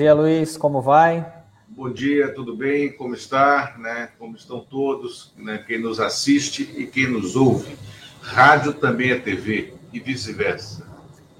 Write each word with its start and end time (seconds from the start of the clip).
Dia, 0.00 0.14
Luiz, 0.14 0.56
como 0.56 0.80
vai? 0.80 1.30
Bom 1.68 1.90
dia, 1.90 2.32
tudo 2.32 2.56
bem? 2.56 2.90
Como 2.90 3.12
está? 3.12 3.74
Né? 3.78 4.08
Como 4.18 4.34
estão 4.34 4.60
todos? 4.60 5.30
Né? 5.36 5.62
Quem 5.66 5.78
nos 5.78 6.00
assiste 6.00 6.62
e 6.74 6.86
quem 6.86 7.06
nos 7.06 7.36
ouve. 7.36 7.76
Rádio 8.22 8.72
também 8.72 9.10
é 9.10 9.18
TV 9.18 9.74
e 9.92 10.00
vice-versa. 10.00 10.86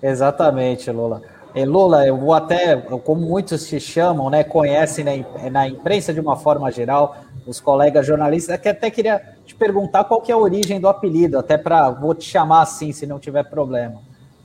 Exatamente, 0.02 0.90
Lula. 0.90 1.22
E 1.54 1.64
Lula, 1.64 2.06
eu 2.06 2.18
vou 2.18 2.34
até, 2.34 2.76
como 2.76 3.22
muitos 3.22 3.66
te 3.66 3.80
chamam, 3.80 4.28
né, 4.28 4.44
conhecem 4.44 5.06
na, 5.06 5.50
na 5.50 5.66
imprensa 5.66 6.12
de 6.12 6.20
uma 6.20 6.36
forma 6.36 6.70
geral, 6.70 7.16
os 7.46 7.60
colegas 7.60 8.06
jornalistas, 8.06 8.60
que 8.60 8.68
até 8.68 8.90
queria 8.90 9.22
te 9.46 9.54
perguntar 9.54 10.04
qual 10.04 10.20
que 10.20 10.30
é 10.30 10.34
a 10.34 10.38
origem 10.38 10.78
do 10.78 10.86
apelido, 10.86 11.38
até 11.38 11.56
para 11.56 11.88
vou 11.88 12.14
te 12.14 12.26
chamar 12.26 12.60
assim, 12.60 12.92
se 12.92 13.06
não 13.06 13.18
tiver 13.18 13.44
problema. 13.44 14.02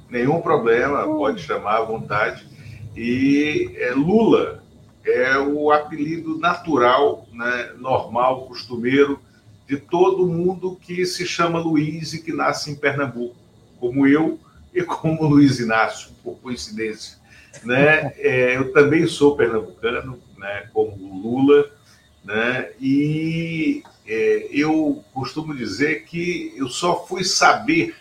Nenhum 0.10 0.40
problema, 0.40 1.04
pode 1.04 1.42
chamar 1.42 1.80
à 1.80 1.82
vontade. 1.82 2.55
E 2.96 3.76
é, 3.78 3.92
Lula 3.92 4.64
é 5.04 5.38
o 5.38 5.72
apelido 5.72 6.38
natural, 6.38 7.28
né, 7.32 7.74
normal, 7.78 8.46
costumeiro 8.48 9.20
de 9.68 9.78
todo 9.78 10.28
mundo 10.28 10.78
que 10.82 11.06
se 11.06 11.26
chama 11.26 11.60
Luiz 11.60 12.14
e 12.14 12.22
que 12.22 12.32
nasce 12.32 12.72
em 12.72 12.76
Pernambuco, 12.76 13.36
como 13.80 14.08
eu 14.08 14.40
e 14.74 14.82
como 14.84 15.26
Luiz 15.28 15.60
Inácio, 15.60 16.12
por 16.24 16.38
coincidência. 16.40 17.18
Né? 17.64 18.14
É, 18.18 18.58
eu 18.58 18.72
também 18.74 19.08
sou 19.08 19.36
pernambucano, 19.36 20.20
né, 20.38 20.70
como 20.74 21.22
Lula, 21.22 21.72
né? 22.24 22.70
e 22.80 23.82
é, 24.08 24.48
eu 24.52 25.04
costumo 25.14 25.56
dizer 25.56 26.04
que 26.04 26.54
eu 26.56 26.68
só 26.68 27.06
fui 27.06 27.24
saber 27.24 27.96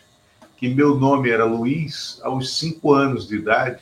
que 0.57 0.69
meu 0.69 0.97
nome 0.97 1.31
era 1.31 1.45
Luiz 1.45 2.19
aos 2.23 2.59
cinco 2.59 2.93
anos 2.93 3.29
de 3.29 3.37
idade, 3.37 3.81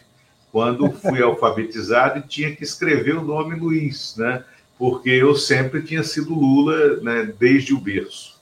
quando 0.53 0.93
fui 0.93 1.23
alfabetizado 1.23 2.19
e 2.21 2.29
tinha 2.29 2.55
que 2.55 2.63
escrever 2.63 3.17
o 3.17 3.25
nome 3.25 3.57
Luiz, 3.57 4.15
né? 4.17 4.45
porque 4.83 5.11
eu 5.11 5.37
sempre 5.37 5.81
tinha 5.81 6.03
sido 6.03 6.35
Lula 6.35 6.97
né, 7.03 7.33
desde 7.39 7.73
o 7.73 7.79
berço. 7.79 8.37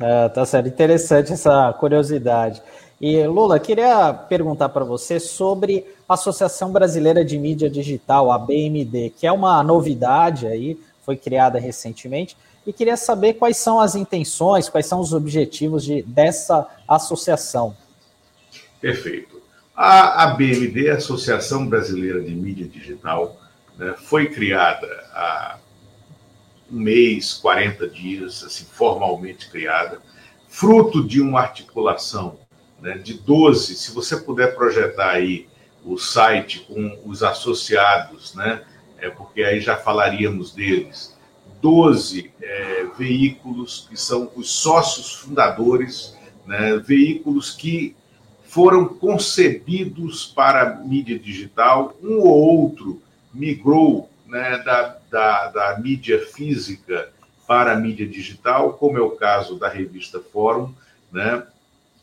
É, 0.00 0.28
tá 0.30 0.44
certo, 0.44 0.68
interessante 0.68 1.32
essa 1.32 1.72
curiosidade. 1.74 2.60
E 3.00 3.24
Lula, 3.28 3.60
queria 3.60 4.12
perguntar 4.12 4.70
para 4.70 4.84
você 4.84 5.20
sobre 5.20 5.86
a 6.08 6.14
Associação 6.14 6.72
Brasileira 6.72 7.24
de 7.24 7.38
Mídia 7.38 7.70
Digital, 7.70 8.32
a 8.32 8.38
BMD, 8.38 9.10
que 9.16 9.24
é 9.24 9.30
uma 9.30 9.62
novidade 9.62 10.48
aí, 10.48 10.76
foi 11.06 11.16
criada 11.16 11.60
recentemente, 11.60 12.36
e 12.66 12.72
queria 12.72 12.96
saber 12.96 13.34
quais 13.34 13.56
são 13.56 13.78
as 13.78 13.94
intenções, 13.94 14.68
quais 14.68 14.86
são 14.86 14.98
os 14.98 15.14
objetivos 15.14 15.84
de, 15.84 16.02
dessa 16.02 16.66
associação. 16.88 17.74
Perfeito. 18.80 19.39
A, 19.74 20.24
a 20.24 20.26
BMD, 20.34 20.90
Associação 20.90 21.66
Brasileira 21.66 22.20
de 22.20 22.34
Mídia 22.34 22.68
Digital, 22.68 23.40
né, 23.78 23.94
foi 23.96 24.28
criada 24.28 24.86
há 25.12 25.58
um 26.70 26.78
mês, 26.78 27.34
40 27.34 27.88
dias, 27.88 28.44
assim, 28.44 28.64
formalmente 28.64 29.50
criada, 29.50 30.00
fruto 30.48 31.06
de 31.06 31.20
uma 31.20 31.40
articulação 31.40 32.38
né, 32.80 32.98
de 32.98 33.14
12, 33.14 33.74
se 33.74 33.92
você 33.92 34.16
puder 34.16 34.54
projetar 34.54 35.10
aí 35.10 35.48
o 35.84 35.96
site 35.96 36.60
com 36.60 37.00
os 37.04 37.22
associados, 37.22 38.34
né, 38.34 38.62
é 38.98 39.08
porque 39.08 39.42
aí 39.42 39.60
já 39.60 39.76
falaríamos 39.76 40.52
deles, 40.52 41.16
12 41.60 42.32
é, 42.40 42.86
veículos 42.96 43.86
que 43.88 43.96
são 43.96 44.30
os 44.34 44.50
sócios 44.50 45.14
fundadores, 45.14 46.16
né, 46.46 46.76
veículos 46.76 47.50
que 47.50 47.96
foram 48.50 48.84
concebidos 48.84 50.26
para 50.26 50.74
mídia 50.74 51.16
digital, 51.16 51.96
um 52.02 52.18
ou 52.18 52.64
outro 52.64 53.00
migrou 53.32 54.10
né, 54.26 54.58
da, 54.64 54.96
da, 55.08 55.46
da 55.50 55.78
mídia 55.78 56.26
física 56.26 57.12
para 57.46 57.72
a 57.72 57.76
mídia 57.76 58.04
digital, 58.04 58.72
como 58.72 58.98
é 58.98 59.00
o 59.00 59.12
caso 59.12 59.56
da 59.56 59.68
revista 59.68 60.18
Fórum, 60.18 60.74
né? 61.12 61.44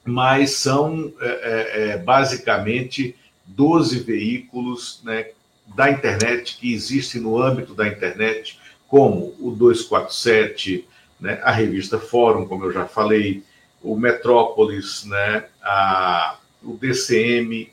mas 0.06 0.52
são 0.52 1.12
é, 1.20 1.28
é, 1.28 1.90
é 1.90 1.98
basicamente 1.98 3.14
12 3.46 4.00
veículos 4.00 5.02
né, 5.04 5.32
da 5.76 5.92
internet 5.92 6.58
que 6.58 6.74
existem 6.74 7.20
no 7.20 7.42
âmbito 7.42 7.74
da 7.74 7.86
internet, 7.86 8.58
como 8.88 9.36
o 9.38 9.52
247, 9.52 10.88
né, 11.20 11.42
a 11.44 11.52
revista 11.52 12.00
Fórum, 12.00 12.48
como 12.48 12.64
eu 12.64 12.72
já 12.72 12.86
falei, 12.86 13.44
o 13.82 13.96
Metrópolis, 13.96 15.04
né, 15.06 15.46
a, 15.62 16.38
o 16.64 16.74
DCM, 16.74 17.72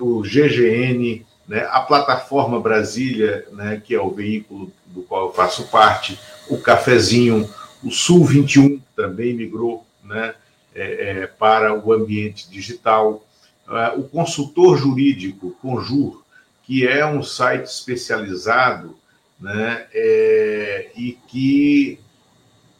o 0.00 0.22
GGN, 0.22 1.24
né, 1.48 1.66
a 1.70 1.80
plataforma 1.80 2.60
Brasília, 2.60 3.46
né, 3.52 3.82
que 3.84 3.94
é 3.94 4.00
o 4.00 4.10
veículo 4.10 4.72
do 4.86 5.02
qual 5.02 5.26
eu 5.26 5.32
faço 5.32 5.68
parte, 5.68 6.18
o 6.48 6.58
Cafezinho, 6.58 7.48
o 7.82 7.90
Sul 7.90 8.24
21 8.24 8.80
também 8.94 9.34
migrou, 9.34 9.86
né, 10.02 10.34
é, 10.74 11.22
é, 11.22 11.26
para 11.26 11.72
o 11.78 11.92
ambiente 11.92 12.50
digital. 12.50 13.24
Uh, 13.66 14.00
o 14.00 14.08
consultor 14.08 14.76
jurídico 14.76 15.56
Conjur, 15.62 16.22
que 16.64 16.86
é 16.86 17.06
um 17.06 17.22
site 17.22 17.66
especializado 17.66 18.96
né, 19.40 19.86
é, 19.92 20.90
e 20.96 21.12
que 21.28 22.00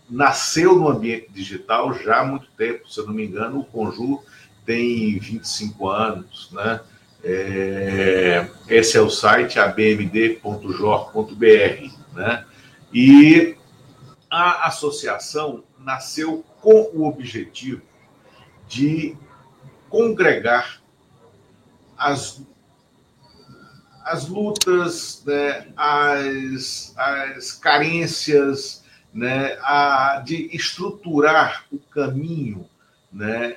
nasceu 0.08 0.76
no 0.76 0.88
ambiente 0.88 1.28
digital 1.30 1.94
já 1.94 2.20
há 2.20 2.24
muito 2.24 2.48
tempo, 2.56 2.88
se 2.88 3.00
eu 3.00 3.06
não 3.06 3.14
me 3.14 3.24
engano, 3.24 3.60
o 3.60 3.64
Conjur 3.64 4.22
tem 4.64 5.18
25 5.18 5.88
anos, 5.88 6.50
né? 6.52 6.80
É, 7.22 8.46
esse 8.68 8.98
é 8.98 9.00
o 9.00 9.08
site 9.08 9.58
abmd.jor.br, 9.58 11.34
né? 12.14 12.44
E 12.92 13.56
a 14.30 14.66
associação 14.66 15.64
nasceu 15.78 16.44
com 16.60 16.90
o 16.92 17.06
objetivo 17.06 17.82
de 18.68 19.16
congregar 19.88 20.82
as, 21.96 22.42
as 24.04 24.28
lutas, 24.28 25.22
né, 25.24 25.68
as, 25.76 26.94
as 26.96 27.52
carências, 27.52 28.83
né, 29.14 29.56
a, 29.62 30.20
de 30.24 30.50
estruturar 30.52 31.64
o 31.72 31.78
caminho 31.78 32.68
né, 33.12 33.56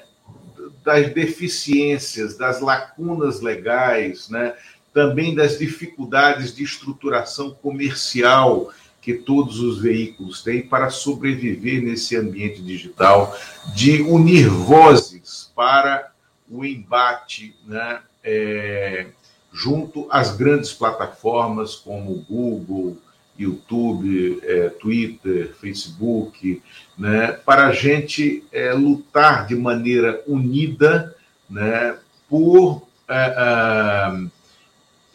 das 0.85 1.11
deficiências, 1.13 2.37
das 2.37 2.61
lacunas 2.61 3.41
legais, 3.41 4.29
né, 4.29 4.53
também 4.93 5.33
das 5.33 5.57
dificuldades 5.57 6.55
de 6.55 6.63
estruturação 6.63 7.51
comercial 7.51 8.71
que 9.01 9.13
todos 9.13 9.59
os 9.59 9.79
veículos 9.79 10.43
têm 10.43 10.61
para 10.61 10.89
sobreviver 10.89 11.81
nesse 11.81 12.15
ambiente 12.15 12.61
digital, 12.61 13.35
de 13.73 14.01
unir 14.01 14.49
vozes 14.49 15.51
para 15.55 16.11
o 16.49 16.65
embate 16.65 17.55
né, 17.65 18.01
é, 18.23 19.07
junto 19.51 20.07
às 20.09 20.35
grandes 20.35 20.73
plataformas 20.73 21.75
como 21.75 22.25
Google, 22.29 22.97
YouTube, 23.37 24.39
é, 24.43 24.69
Twitter, 24.69 25.53
Facebook, 25.59 26.61
né, 26.97 27.31
para 27.31 27.67
a 27.67 27.71
gente 27.71 28.43
é, 28.51 28.73
lutar 28.73 29.45
de 29.45 29.55
maneira 29.55 30.23
unida 30.27 31.15
né, 31.49 31.97
por 32.29 32.87
é, 33.07 33.15
é 33.15 34.37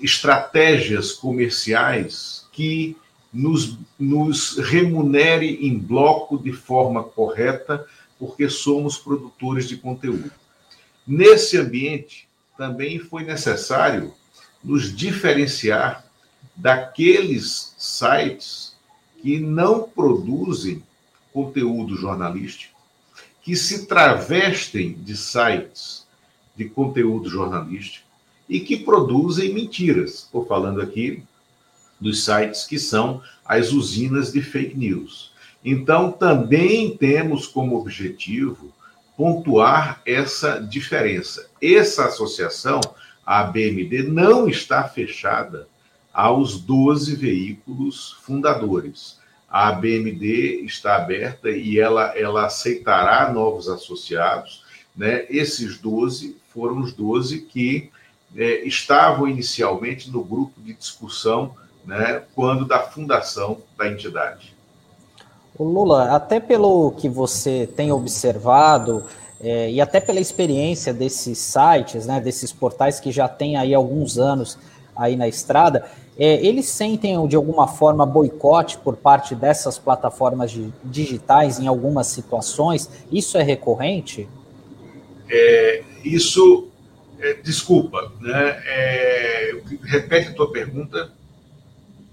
estratégias 0.02 1.12
comerciais 1.12 2.46
que 2.52 2.96
nos, 3.32 3.78
nos 3.98 4.58
remunere 4.58 5.66
em 5.66 5.78
bloco 5.78 6.36
de 6.36 6.52
forma 6.52 7.04
correta, 7.04 7.86
porque 8.18 8.48
somos 8.48 8.98
produtores 8.98 9.68
de 9.68 9.76
conteúdo. 9.76 10.30
Nesse 11.06 11.56
ambiente, 11.56 12.28
também 12.58 12.98
foi 12.98 13.24
necessário 13.24 14.12
nos 14.62 14.94
diferenciar 14.94 16.04
daqueles 16.54 17.74
sites 17.78 18.74
que 19.20 19.38
não 19.38 19.82
produzem 19.82 20.82
conteúdo 21.32 21.96
jornalístico, 21.96 22.78
que 23.42 23.56
se 23.56 23.86
travestem 23.86 24.92
de 24.92 25.16
sites 25.16 26.06
de 26.54 26.66
conteúdo 26.66 27.28
jornalístico 27.28 28.06
e 28.48 28.60
que 28.60 28.76
produzem 28.76 29.54
mentiras. 29.54 30.24
Estou 30.24 30.44
falando 30.44 30.80
aqui 30.80 31.22
dos 32.00 32.24
sites 32.24 32.64
que 32.66 32.78
são 32.78 33.22
as 33.44 33.72
usinas 33.72 34.32
de 34.32 34.42
fake 34.42 34.76
news. 34.76 35.32
Então, 35.64 36.10
também 36.10 36.96
temos 36.96 37.46
como 37.46 37.78
objetivo 37.78 38.72
pontuar 39.16 40.02
essa 40.04 40.58
diferença. 40.58 41.48
Essa 41.62 42.06
associação, 42.06 42.80
a 43.24 43.44
BMD, 43.44 44.02
não 44.02 44.48
está 44.48 44.82
fechada 44.88 45.68
aos 46.12 46.60
12 46.60 47.16
veículos 47.16 48.16
fundadores. 48.22 49.18
A 49.48 49.72
BMD 49.72 50.62
está 50.64 50.96
aberta 50.96 51.50
e 51.50 51.78
ela, 51.78 52.16
ela 52.16 52.46
aceitará 52.46 53.30
novos 53.32 53.68
associados. 53.68 54.64
Né? 54.96 55.26
Esses 55.28 55.78
12 55.78 56.36
foram 56.52 56.80
os 56.80 56.92
12 56.92 57.42
que 57.42 57.90
é, 58.36 58.64
estavam 58.66 59.28
inicialmente 59.28 60.10
no 60.10 60.24
grupo 60.24 60.60
de 60.60 60.72
discussão 60.72 61.54
né, 61.84 62.22
quando 62.34 62.64
da 62.64 62.80
fundação 62.80 63.58
da 63.76 63.88
entidade. 63.88 64.54
O 65.58 65.64
Lula, 65.64 66.14
até 66.14 66.40
pelo 66.40 66.92
que 66.92 67.08
você 67.08 67.66
tem 67.66 67.92
observado 67.92 69.04
é, 69.40 69.70
e 69.70 69.80
até 69.80 70.00
pela 70.00 70.20
experiência 70.20 70.94
desses 70.94 71.38
sites, 71.38 72.06
né, 72.06 72.20
desses 72.20 72.52
portais 72.52 73.00
que 73.00 73.12
já 73.12 73.28
têm 73.28 73.56
aí 73.56 73.74
alguns 73.74 74.18
anos 74.18 74.58
aí 74.96 75.16
na 75.16 75.28
estrada, 75.28 75.88
é, 76.18 76.44
eles 76.46 76.66
sentem 76.66 77.26
de 77.26 77.36
alguma 77.36 77.66
forma 77.66 78.04
boicote 78.04 78.78
por 78.78 78.96
parte 78.96 79.34
dessas 79.34 79.78
plataformas 79.78 80.54
digitais 80.84 81.58
em 81.58 81.66
algumas 81.66 82.08
situações? 82.08 82.88
Isso 83.10 83.38
é 83.38 83.42
recorrente? 83.42 84.28
É, 85.28 85.82
isso, 86.04 86.68
é, 87.18 87.34
desculpa, 87.34 88.12
né? 88.20 88.62
É, 88.66 89.54
repete 89.84 90.28
a 90.28 90.34
tua 90.34 90.52
pergunta. 90.52 91.10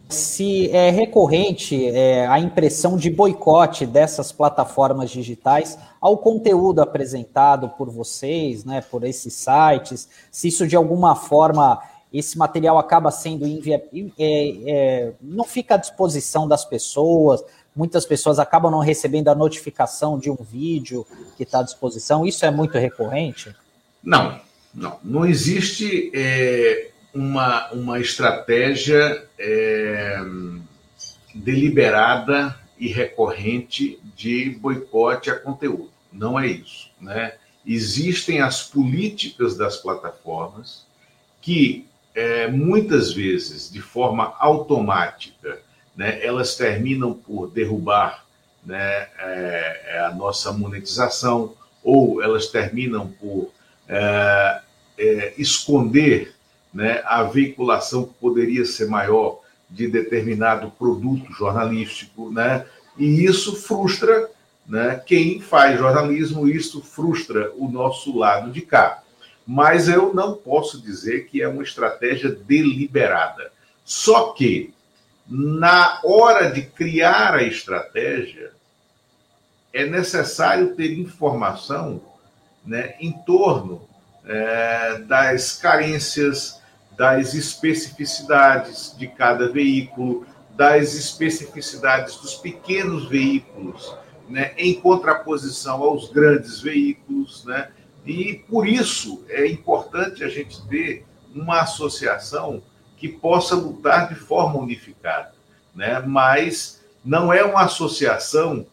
Se 0.08 0.72
é 0.72 0.90
recorrente 0.90 1.88
é, 1.88 2.26
a 2.26 2.40
impressão 2.40 2.98
de 2.98 3.12
boicote 3.12 3.86
dessas 3.86 4.32
plataformas 4.32 5.12
digitais 5.12 5.78
ao 6.02 6.18
conteúdo 6.18 6.80
apresentado 6.82 7.70
por 7.78 7.92
vocês, 7.92 8.66
né, 8.66 8.82
por 8.82 9.04
esses 9.04 9.34
sites, 9.34 10.10
se 10.32 10.48
isso 10.48 10.66
de 10.66 10.76
alguma 10.76 11.16
forma 11.16 11.80
esse 12.14 12.38
material 12.38 12.78
acaba 12.78 13.12
sendo 13.12 13.46
envia... 13.46 13.84
É, 14.18 14.56
é, 14.66 15.14
não 15.22 15.44
fica 15.44 15.76
à 15.76 15.78
disposição 15.78 16.48
das 16.48 16.66
pessoas, 16.66 17.44
muitas 17.76 18.06
pessoas 18.06 18.40
acabam 18.40 18.72
não 18.72 18.80
recebendo 18.80 19.28
a 19.30 19.36
notificação 19.36 20.18
de 20.18 20.30
um 20.30 20.36
vídeo 20.36 21.06
que 21.38 21.44
está 21.44 21.60
à 21.60 21.64
disposição. 21.64 22.26
Isso 22.26 22.46
é 22.46 22.52
muito 22.52 22.78
recorrente? 22.78 23.56
Não, 24.04 24.40
não. 24.74 25.00
Não 25.04 25.26
existe 25.26 26.12
é, 26.14 26.90
uma, 27.14 27.72
uma 27.72 28.00
estratégia 28.00 29.26
é, 29.38 30.20
deliberada 31.34 32.58
e 32.78 32.88
recorrente 32.88 34.00
de 34.16 34.50
boicote 34.52 35.30
a 35.30 35.40
conteúdo. 35.40 35.92
Não 36.12 36.40
é 36.40 36.48
isso. 36.48 36.90
Né? 37.00 37.34
Existem 37.66 38.42
as 38.42 38.64
políticas 38.64 39.56
das 39.56 39.78
plataformas 39.78 40.86
que 41.42 41.86
é, 42.20 42.48
muitas 42.48 43.14
vezes, 43.14 43.72
de 43.72 43.80
forma 43.80 44.34
automática, 44.40 45.60
né, 45.96 46.20
elas 46.22 46.54
terminam 46.56 47.14
por 47.14 47.50
derrubar 47.50 48.26
né, 48.66 49.08
é, 49.18 49.82
é, 49.86 50.00
a 50.02 50.12
nossa 50.14 50.52
monetização 50.52 51.54
ou 51.82 52.22
elas 52.22 52.48
terminam 52.48 53.08
por 53.08 53.52
é, 53.88 54.60
é, 54.98 55.34
esconder 55.38 56.36
né, 56.74 57.02
a 57.06 57.24
veiculação 57.24 58.04
que 58.04 58.14
poderia 58.16 58.66
ser 58.66 58.90
maior 58.90 59.40
de 59.70 59.88
determinado 59.88 60.70
produto 60.72 61.32
jornalístico, 61.32 62.30
né, 62.30 62.66
e 62.98 63.24
isso 63.24 63.56
frustra 63.56 64.30
né, 64.68 65.02
quem 65.06 65.40
faz 65.40 65.80
jornalismo, 65.80 66.50
isso 66.50 66.82
frustra 66.82 67.54
o 67.56 67.70
nosso 67.72 68.18
lado 68.18 68.52
de 68.52 68.60
cá 68.60 69.04
mas 69.52 69.90
eu 69.90 70.14
não 70.14 70.36
posso 70.36 70.80
dizer 70.80 71.26
que 71.26 71.42
é 71.42 71.48
uma 71.48 71.64
estratégia 71.64 72.30
deliberada. 72.30 73.52
Só 73.84 74.32
que, 74.34 74.76
na 75.28 76.00
hora 76.04 76.52
de 76.52 76.62
criar 76.62 77.34
a 77.34 77.42
estratégia, 77.42 78.52
é 79.74 79.88
necessário 79.88 80.76
ter 80.76 80.94
informação 81.00 82.00
né, 82.64 82.94
em 83.00 83.12
torno 83.12 83.82
é, 84.24 85.00
das 85.00 85.58
carências, 85.58 86.62
das 86.96 87.34
especificidades 87.34 88.96
de 89.00 89.08
cada 89.08 89.52
veículo, 89.52 90.28
das 90.56 90.94
especificidades 90.94 92.18
dos 92.18 92.36
pequenos 92.36 93.10
veículos, 93.10 93.96
né, 94.30 94.54
em 94.60 94.80
contraposição 94.80 95.82
aos 95.82 96.12
grandes 96.12 96.62
veículos, 96.62 97.44
né, 97.46 97.72
e 98.10 98.34
por 98.34 98.68
isso 98.68 99.24
é 99.30 99.46
importante 99.46 100.24
a 100.24 100.28
gente 100.28 100.60
ter 100.68 101.06
uma 101.34 101.62
associação 101.62 102.60
que 102.98 103.08
possa 103.08 103.54
lutar 103.54 104.10
de 104.10 104.16
forma 104.16 104.60
unificada, 104.60 105.32
né? 105.76 106.00
Mas 106.00 106.82
não 107.06 107.32
é 107.32 107.44
uma 107.44 107.62
associação 107.62 108.66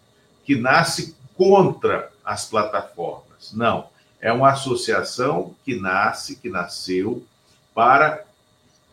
que 0.43 0.57
nasce 0.57 1.15
contra 1.37 2.11
as 2.25 2.47
plataformas, 2.47 3.53
não. 3.53 3.89
É 4.21 4.33
uma 4.33 4.53
associação 4.53 5.55
que 5.67 5.79
nasce, 5.79 6.37
que 6.37 6.49
nasceu 6.49 7.23
para 7.75 8.25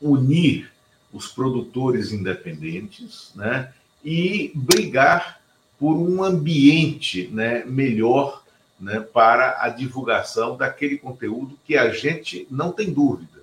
unir 0.02 0.70
os 1.14 1.28
produtores 1.28 2.12
independentes, 2.12 3.32
né? 3.34 3.72
E 4.04 4.52
brigar 4.54 5.40
por 5.80 5.96
um 5.96 6.22
ambiente, 6.22 7.30
né, 7.32 7.64
melhor 7.66 8.43
né, 8.80 9.00
para 9.00 9.64
a 9.64 9.70
divulgação 9.70 10.58
daquele 10.58 10.98
conteúdo 10.98 11.58
que 11.66 11.78
a 11.78 11.90
gente 11.90 12.48
não 12.50 12.72
tem 12.72 12.92
dúvida. 12.92 13.42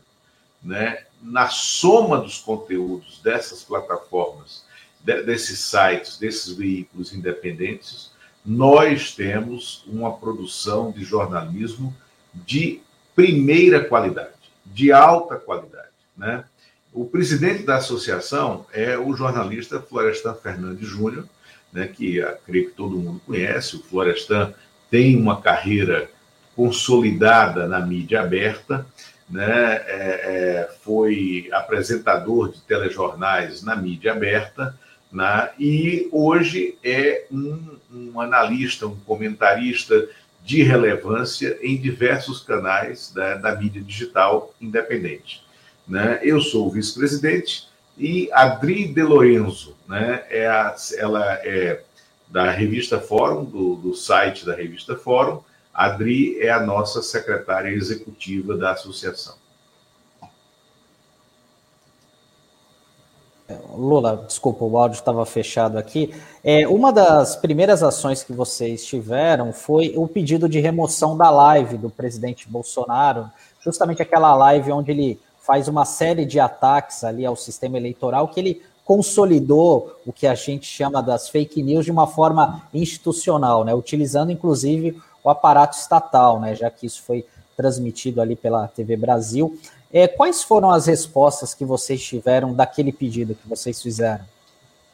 Né? 0.63 1.05
Na 1.23 1.49
soma 1.49 2.19
dos 2.19 2.39
conteúdos 2.39 3.21
dessas 3.23 3.63
plataformas, 3.63 4.65
de, 5.01 5.23
desses 5.23 5.59
sites, 5.61 6.19
desses 6.19 6.53
veículos 6.53 7.15
independentes, 7.15 8.11
nós 8.45 9.15
temos 9.15 9.85
uma 9.87 10.17
produção 10.17 10.91
de 10.91 11.05
jornalismo 11.05 11.95
de 12.35 12.81
primeira 13.15 13.85
qualidade, 13.85 14.31
de 14.65 14.93
alta 14.93 15.37
qualidade. 15.37 15.89
Né? 16.17 16.45
O 16.93 17.05
presidente 17.05 17.63
da 17.63 17.77
associação 17.77 18.67
é 18.73 18.99
o 18.99 19.15
jornalista 19.15 19.81
Florestan 19.81 20.35
Fernandes 20.35 20.89
Júnior, 20.89 21.27
né, 21.73 21.87
que 21.87 22.21
creio 22.45 22.71
que 22.71 22.77
todo 22.77 22.99
mundo 22.99 23.21
conhece. 23.25 23.77
O 23.77 23.83
Florestan 23.83 24.53
tem 24.91 25.17
uma 25.17 25.41
carreira 25.41 26.11
consolidada 26.57 27.67
na 27.67 27.81
mídia 27.81 28.21
aberta, 28.21 28.87
né? 29.29 29.77
É, 29.87 29.87
é, 29.87 30.71
foi 30.83 31.49
apresentador 31.53 32.51
de 32.51 32.61
telejornais 32.63 33.63
na 33.63 33.77
mídia 33.77 34.13
aberta, 34.13 34.77
né? 35.13 35.51
e 35.59 36.09
hoje 36.11 36.77
é 36.85 37.25
um, 37.31 37.79
um, 37.93 38.21
analista, 38.21 38.87
um 38.87 38.97
comentarista 38.97 40.09
de 40.45 40.63
relevância 40.63 41.59
em 41.63 41.77
diversos 41.77 42.41
canais 42.41 43.13
da, 43.13 43.35
da 43.37 43.57
mídia 43.57 43.83
digital 43.83 44.55
independente. 44.61 45.43
Né? 45.87 46.21
Eu 46.23 46.41
sou 46.41 46.67
o 46.67 46.71
vice-presidente 46.71 47.69
e 47.99 48.31
Adri 48.33 48.87
De 48.87 49.03
Lorenzo, 49.03 49.77
né? 49.89 50.25
é 50.31 50.47
a, 50.47 50.75
ela 50.97 51.35
é 51.43 51.83
da 52.31 52.51
revista 52.51 53.01
Fórum, 53.01 53.45
do, 53.45 53.75
do 53.77 53.95
site 53.95 54.47
da 54.47 54.55
revista 54.55 54.97
Fórum. 54.97 55.41
A 55.75 55.87
Adri 55.87 56.39
é 56.41 56.51
a 56.51 56.61
nossa 56.61 57.03
secretária 57.03 57.69
executiva 57.69 58.57
da 58.57 58.73
associação. 58.73 59.41
Lula, 63.75 64.25
desculpa, 64.27 64.65
o 64.65 64.79
áudio 64.79 64.97
estava 64.97 65.25
fechado 65.27 65.77
aqui. 65.77 66.15
É, 66.45 66.69
uma 66.69 66.93
das 66.93 67.35
primeiras 67.37 67.83
ações 67.83 68.23
que 68.23 68.33
vocês 68.33 68.85
tiveram 68.85 69.53
foi 69.53 69.93
o 69.97 70.07
pedido 70.07 70.49
de 70.49 70.61
remoção 70.61 71.17
da 71.17 71.31
live 71.31 71.77
do 71.77 71.91
presidente 71.91 72.49
Bolsonaro, 72.49 73.29
justamente 73.61 74.03
aquela 74.03 74.35
live 74.35 74.71
onde 74.73 74.91
ele 74.93 75.21
faz 75.41 75.67
uma 75.67 75.85
série 75.85 76.25
de 76.25 76.39
ataques 76.39 77.03
ali 77.03 77.27
ao 77.27 77.35
sistema 77.35 77.77
eleitoral 77.77 78.29
que 78.29 78.39
ele 78.39 78.63
consolidou 78.91 80.01
o 80.05 80.13
que 80.13 80.27
a 80.27 80.35
gente 80.35 80.67
chama 80.67 81.01
das 81.01 81.29
fake 81.29 81.63
news 81.63 81.85
de 81.85 81.93
uma 81.93 82.09
forma 82.09 82.69
institucional, 82.75 83.65
né, 83.65 83.73
utilizando 83.73 84.33
inclusive 84.33 85.01
o 85.23 85.31
aparato 85.31 85.77
estatal, 85.77 86.41
né, 86.41 86.57
já 86.57 86.69
que 86.73 86.87
isso 86.87 87.01
foi 87.05 87.25
transmitido 87.57 88.21
ali 88.21 88.35
pela 88.35 88.67
TV 88.67 88.97
Brasil. 88.97 89.57
É, 89.93 90.09
quais 90.09 90.43
foram 90.43 90.73
as 90.73 90.87
respostas 90.87 91.55
que 91.55 91.65
vocês 91.65 92.03
tiveram 92.03 92.53
daquele 92.53 92.91
pedido 92.91 93.37
que 93.37 93.49
vocês 93.49 93.81
fizeram? 93.81 94.25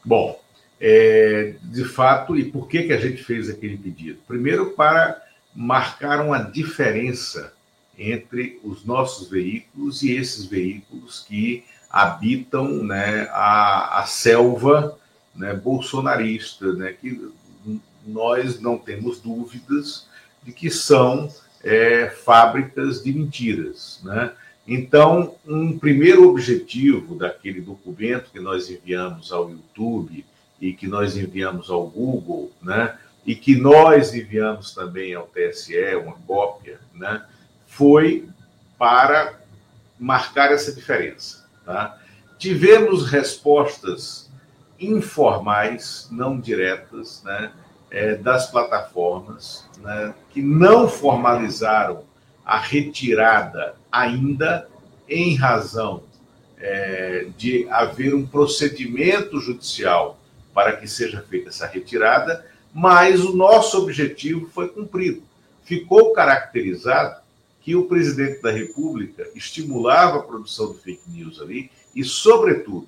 Bom, 0.05 0.39
é, 0.79 1.55
de 1.63 1.83
fato, 1.83 2.37
e 2.37 2.45
por 2.51 2.67
que, 2.67 2.83
que 2.83 2.93
a 2.93 2.99
gente 2.99 3.23
fez 3.23 3.49
aquele 3.49 3.77
pedido? 3.77 4.19
Primeiro, 4.27 4.73
para 4.73 5.19
marcar 5.55 6.23
uma 6.23 6.37
diferença 6.37 7.51
entre 7.97 8.59
os 8.63 8.85
nossos 8.85 9.27
veículos 9.27 10.03
e 10.03 10.11
esses 10.11 10.45
veículos 10.45 11.25
que 11.27 11.65
habitam 11.89 12.83
né, 12.83 13.27
a, 13.31 13.99
a 14.01 14.05
selva 14.05 14.97
né, 15.35 15.53
bolsonarista, 15.53 16.73
né, 16.73 16.93
que 16.93 17.31
nós 18.05 18.59
não 18.59 18.77
temos 18.77 19.19
dúvidas 19.19 20.07
de 20.43 20.51
que 20.51 20.69
são 20.69 21.29
é, 21.63 22.09
fábricas 22.09 23.03
de 23.03 23.13
mentiras. 23.13 23.99
Né? 24.03 24.31
Então, 24.67 25.35
um 25.45 25.77
primeiro 25.77 26.27
objetivo 26.29 27.15
daquele 27.15 27.61
documento 27.61 28.31
que 28.31 28.39
nós 28.39 28.69
enviamos 28.69 29.31
ao 29.31 29.49
YouTube 29.49 30.25
e 30.59 30.73
que 30.73 30.87
nós 30.87 31.15
enviamos 31.15 31.69
ao 31.69 31.87
Google, 31.87 32.51
né, 32.61 32.97
e 33.25 33.35
que 33.35 33.55
nós 33.55 34.13
enviamos 34.13 34.73
também 34.73 35.13
ao 35.13 35.27
TSE, 35.27 35.95
uma 35.95 36.17
cópia, 36.25 36.79
né, 36.93 37.23
foi 37.67 38.27
para 38.77 39.39
marcar 39.99 40.51
essa 40.51 40.73
diferença. 40.73 41.46
Tá? 41.67 41.99
Tivemos 42.39 43.09
respostas 43.11 44.31
informais, 44.79 46.07
não 46.09 46.39
diretas, 46.39 47.21
né, 47.25 47.51
é, 47.91 48.15
das 48.15 48.49
plataformas, 48.49 49.67
né, 49.79 50.13
que 50.29 50.41
não 50.41 50.87
formalizaram 50.87 52.05
a 52.45 52.57
retirada 52.57 53.75
ainda, 53.91 54.69
em 55.09 55.35
razão 55.35 56.03
é, 56.57 57.27
de 57.37 57.67
haver 57.69 58.15
um 58.15 58.25
procedimento 58.25 59.41
judicial 59.41 60.17
para 60.53 60.71
que 60.77 60.87
seja 60.87 61.21
feita 61.21 61.49
essa 61.49 61.67
retirada, 61.67 62.45
mas 62.73 63.25
o 63.25 63.35
nosso 63.35 63.81
objetivo 63.83 64.47
foi 64.53 64.69
cumprido. 64.69 65.21
Ficou 65.63 66.13
caracterizado 66.13 67.26
que 67.67 67.75
o 67.75 67.83
presidente 67.83 68.41
da 68.41 68.49
República 68.49 69.29
estimulava 69.35 70.19
a 70.19 70.23
produção 70.23 70.67
do 70.67 70.75
fake 70.75 71.01
news 71.07 71.41
ali 71.41 71.69
e, 71.93 72.01
sobretudo, 72.01 72.87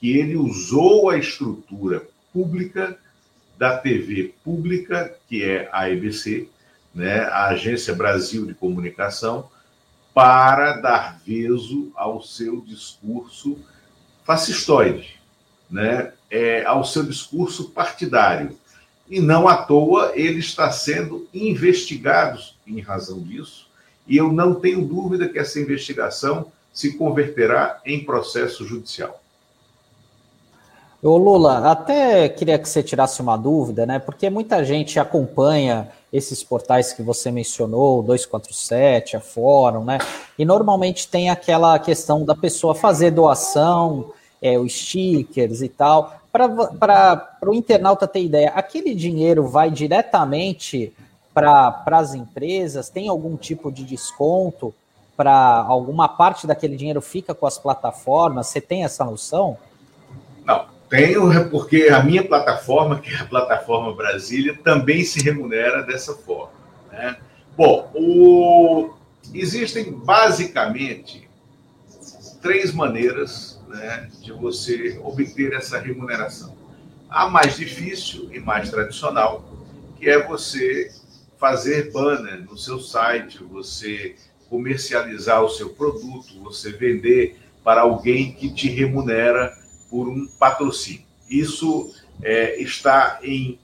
que 0.00 0.16
ele 0.16 0.34
usou 0.34 1.10
a 1.10 1.18
estrutura 1.18 2.08
pública 2.32 2.98
da 3.58 3.76
TV 3.76 4.32
pública, 4.42 5.14
que 5.28 5.44
é 5.44 5.68
a 5.70 5.90
EBC, 5.90 6.48
né, 6.94 7.20
a 7.24 7.48
Agência 7.48 7.94
Brasil 7.94 8.46
de 8.46 8.54
Comunicação, 8.54 9.50
para 10.14 10.78
dar 10.78 11.20
veso 11.22 11.92
ao 11.94 12.22
seu 12.22 12.62
discurso 12.62 13.58
fascistoide, 14.24 15.20
né, 15.70 16.14
é, 16.30 16.64
ao 16.64 16.82
seu 16.82 17.02
discurso 17.02 17.68
partidário. 17.72 18.58
E 19.06 19.20
não 19.20 19.46
à 19.46 19.54
toa 19.54 20.12
ele 20.14 20.38
está 20.38 20.70
sendo 20.70 21.28
investigado 21.34 22.40
em 22.66 22.80
razão 22.80 23.20
disso, 23.20 23.63
e 24.06 24.16
eu 24.16 24.32
não 24.32 24.54
tenho 24.54 24.84
dúvida 24.84 25.28
que 25.28 25.38
essa 25.38 25.58
investigação 25.58 26.46
se 26.72 26.96
converterá 26.96 27.80
em 27.86 28.04
processo 28.04 28.66
judicial. 28.66 29.20
Ô 31.02 31.18
Lula, 31.18 31.70
até 31.70 32.30
queria 32.30 32.58
que 32.58 32.66
você 32.66 32.82
tirasse 32.82 33.20
uma 33.20 33.36
dúvida, 33.36 33.84
né? 33.84 33.98
Porque 33.98 34.30
muita 34.30 34.64
gente 34.64 34.98
acompanha 34.98 35.90
esses 36.10 36.42
portais 36.42 36.94
que 36.94 37.02
você 37.02 37.30
mencionou, 37.30 38.02
247, 38.02 39.16
a 39.16 39.20
Fórum, 39.20 39.84
né? 39.84 39.98
E 40.38 40.46
normalmente 40.46 41.06
tem 41.06 41.28
aquela 41.28 41.78
questão 41.78 42.24
da 42.24 42.34
pessoa 42.34 42.74
fazer 42.74 43.10
doação, 43.10 44.12
é, 44.40 44.58
os 44.58 44.72
stickers 44.72 45.60
e 45.60 45.68
tal. 45.68 46.20
Para 46.32 47.36
o 47.46 47.54
internauta 47.54 48.08
ter 48.08 48.24
ideia, 48.24 48.48
aquele 48.54 48.94
dinheiro 48.94 49.46
vai 49.46 49.70
diretamente 49.70 50.92
para 51.34 51.82
as 51.86 52.14
empresas? 52.14 52.88
Tem 52.88 53.08
algum 53.08 53.36
tipo 53.36 53.72
de 53.72 53.84
desconto 53.84 54.72
para 55.16 55.32
alguma 55.32 56.08
parte 56.08 56.46
daquele 56.46 56.76
dinheiro 56.76 57.00
fica 57.00 57.34
com 57.34 57.46
as 57.46 57.58
plataformas? 57.58 58.46
Você 58.46 58.60
tem 58.60 58.84
essa 58.84 59.04
noção? 59.04 59.58
Não, 60.44 60.66
tenho, 60.88 61.50
porque 61.50 61.88
a 61.88 62.02
minha 62.02 62.22
plataforma, 62.22 63.00
que 63.00 63.12
é 63.12 63.18
a 63.18 63.24
plataforma 63.24 63.94
Brasília, 63.94 64.56
também 64.62 65.04
se 65.04 65.22
remunera 65.22 65.82
dessa 65.82 66.14
forma. 66.14 66.52
Né? 66.92 67.16
Bom, 67.56 67.90
o... 67.94 68.90
existem 69.32 69.92
basicamente 69.92 71.28
três 72.40 72.72
maneiras 72.72 73.60
né, 73.68 74.08
de 74.20 74.32
você 74.32 75.00
obter 75.02 75.52
essa 75.54 75.78
remuneração. 75.80 76.54
A 77.08 77.28
mais 77.28 77.56
difícil 77.56 78.28
e 78.32 78.38
mais 78.38 78.70
tradicional, 78.70 79.44
que 79.96 80.08
é 80.08 80.22
você 80.22 80.92
fazer 81.38 81.90
banner 81.92 82.42
no 82.44 82.56
seu 82.56 82.80
site, 82.80 83.42
você 83.42 84.16
comercializar 84.48 85.42
o 85.42 85.48
seu 85.48 85.70
produto, 85.70 86.40
você 86.42 86.72
vender 86.72 87.36
para 87.62 87.80
alguém 87.80 88.32
que 88.32 88.52
te 88.52 88.68
remunera 88.68 89.52
por 89.90 90.08
um 90.08 90.26
patrocínio. 90.38 91.04
Isso 91.28 91.94
é, 92.22 92.60
está 92.60 93.18
em 93.22 93.58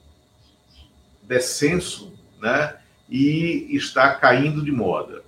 descenso 1.23 2.11
né, 2.41 2.75
e 3.09 3.67
está 3.71 4.15
caindo 4.15 4.63
de 4.63 4.71
moda. 4.71 5.23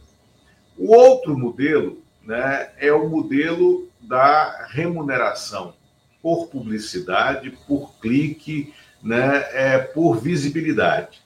O 0.77 0.93
outro 0.93 1.37
modelo 1.37 2.03
né, 2.23 2.71
é 2.77 2.91
o 2.91 3.07
modelo 3.07 3.87
da 4.01 4.67
remuneração 4.69 5.75
por 6.21 6.47
publicidade, 6.47 7.51
por 7.67 7.93
clique, 7.99 8.73
né, 9.01 9.45
é, 9.51 9.77
por 9.77 10.19
visibilidade. 10.19 11.22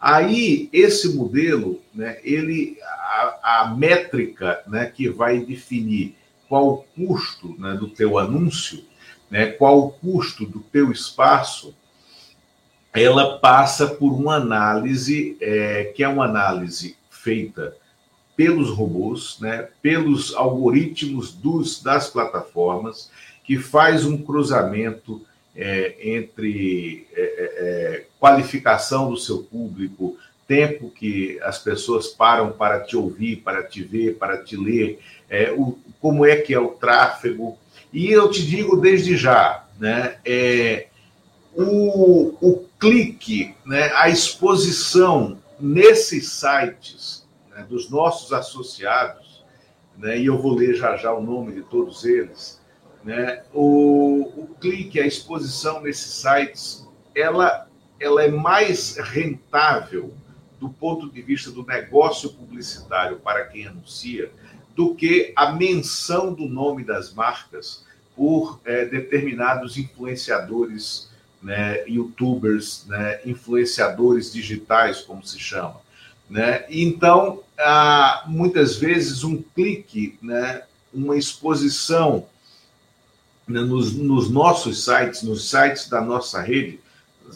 Aí, 0.00 0.68
esse 0.72 1.14
modelo, 1.14 1.80
né, 1.94 2.18
ele, 2.24 2.78
a, 2.82 3.62
a 3.62 3.74
métrica 3.76 4.62
né, 4.66 4.86
que 4.86 5.08
vai 5.08 5.40
definir 5.40 6.16
qual 6.48 6.68
o 6.68 6.84
custo 6.96 7.54
né, 7.58 7.74
do 7.74 7.88
teu 7.88 8.18
anúncio 8.18 8.82
né, 9.30 9.46
qual 9.46 9.78
o 9.78 9.90
custo 9.92 10.44
do 10.44 10.58
teu 10.58 10.90
espaço, 10.90 11.74
ela 12.92 13.38
passa 13.38 13.86
por 13.86 14.12
uma 14.12 14.34
análise 14.34 15.36
é, 15.40 15.92
que 15.94 16.02
é 16.02 16.08
uma 16.08 16.24
análise 16.24 16.96
feita 17.08 17.76
pelos 18.36 18.70
robôs, 18.70 19.38
né, 19.40 19.68
pelos 19.80 20.34
algoritmos 20.34 21.32
dos, 21.32 21.80
das 21.80 22.10
plataformas, 22.10 23.10
que 23.44 23.58
faz 23.58 24.04
um 24.04 24.18
cruzamento 24.18 25.24
é, 25.60 25.94
entre 26.16 27.06
é, 27.12 27.20
é, 27.20 27.98
é 27.98 28.06
qualificação 28.18 29.10
do 29.10 29.16
seu 29.16 29.42
público, 29.42 30.16
tempo 30.48 30.90
que 30.90 31.38
as 31.42 31.58
pessoas 31.58 32.08
param 32.08 32.50
para 32.50 32.80
te 32.80 32.96
ouvir, 32.96 33.36
para 33.36 33.62
te 33.62 33.84
ver, 33.84 34.16
para 34.16 34.42
te 34.42 34.56
ler, 34.56 34.98
é, 35.28 35.52
o, 35.52 35.78
como 36.00 36.26
é 36.26 36.36
que 36.36 36.52
é 36.52 36.58
o 36.58 36.70
tráfego, 36.70 37.56
e 37.92 38.10
eu 38.10 38.30
te 38.30 38.44
digo 38.44 38.76
desde 38.76 39.16
já, 39.16 39.64
né, 39.78 40.16
o, 41.54 42.34
o 42.40 42.64
clique, 42.78 43.54
né, 43.64 43.92
a 43.94 44.08
exposição 44.08 45.38
nesses 45.58 46.30
sites 46.30 47.26
né, 47.50 47.64
dos 47.68 47.90
nossos 47.90 48.32
associados, 48.32 49.44
né, 49.96 50.18
e 50.18 50.26
eu 50.26 50.40
vou 50.40 50.54
ler 50.54 50.74
já 50.74 50.96
já 50.96 51.12
o 51.12 51.22
nome 51.22 51.52
de 51.52 51.62
todos 51.62 52.04
eles, 52.04 52.59
né, 53.04 53.42
o, 53.52 54.32
o 54.36 54.56
clique, 54.60 55.00
a 55.00 55.06
exposição 55.06 55.80
nesses 55.80 56.12
sites, 56.12 56.86
ela, 57.14 57.66
ela 57.98 58.22
é 58.22 58.30
mais 58.30 58.96
rentável 58.96 60.12
do 60.58 60.68
ponto 60.68 61.10
de 61.10 61.22
vista 61.22 61.50
do 61.50 61.64
negócio 61.64 62.30
publicitário 62.30 63.16
para 63.16 63.46
quem 63.46 63.66
anuncia 63.66 64.30
do 64.76 64.94
que 64.94 65.32
a 65.34 65.52
menção 65.52 66.32
do 66.32 66.46
nome 66.46 66.84
das 66.84 67.12
marcas 67.12 67.84
por 68.16 68.60
é, 68.64 68.84
determinados 68.84 69.78
influenciadores, 69.78 71.10
né, 71.42 71.84
youtubers, 71.86 72.84
né, 72.86 73.20
influenciadores 73.24 74.32
digitais, 74.32 75.00
como 75.00 75.24
se 75.24 75.38
chama. 75.38 75.80
Né? 76.28 76.64
Então, 76.68 77.42
há, 77.58 78.24
muitas 78.26 78.76
vezes, 78.76 79.24
um 79.24 79.42
clique, 79.42 80.18
né, 80.22 80.62
uma 80.92 81.16
exposição 81.16 82.26
né, 83.50 83.60
nos, 83.60 83.94
nos 83.94 84.30
nossos 84.30 84.84
sites, 84.84 85.22
nos 85.22 85.50
sites 85.50 85.88
da 85.88 86.00
nossa 86.00 86.40
rede, 86.40 86.80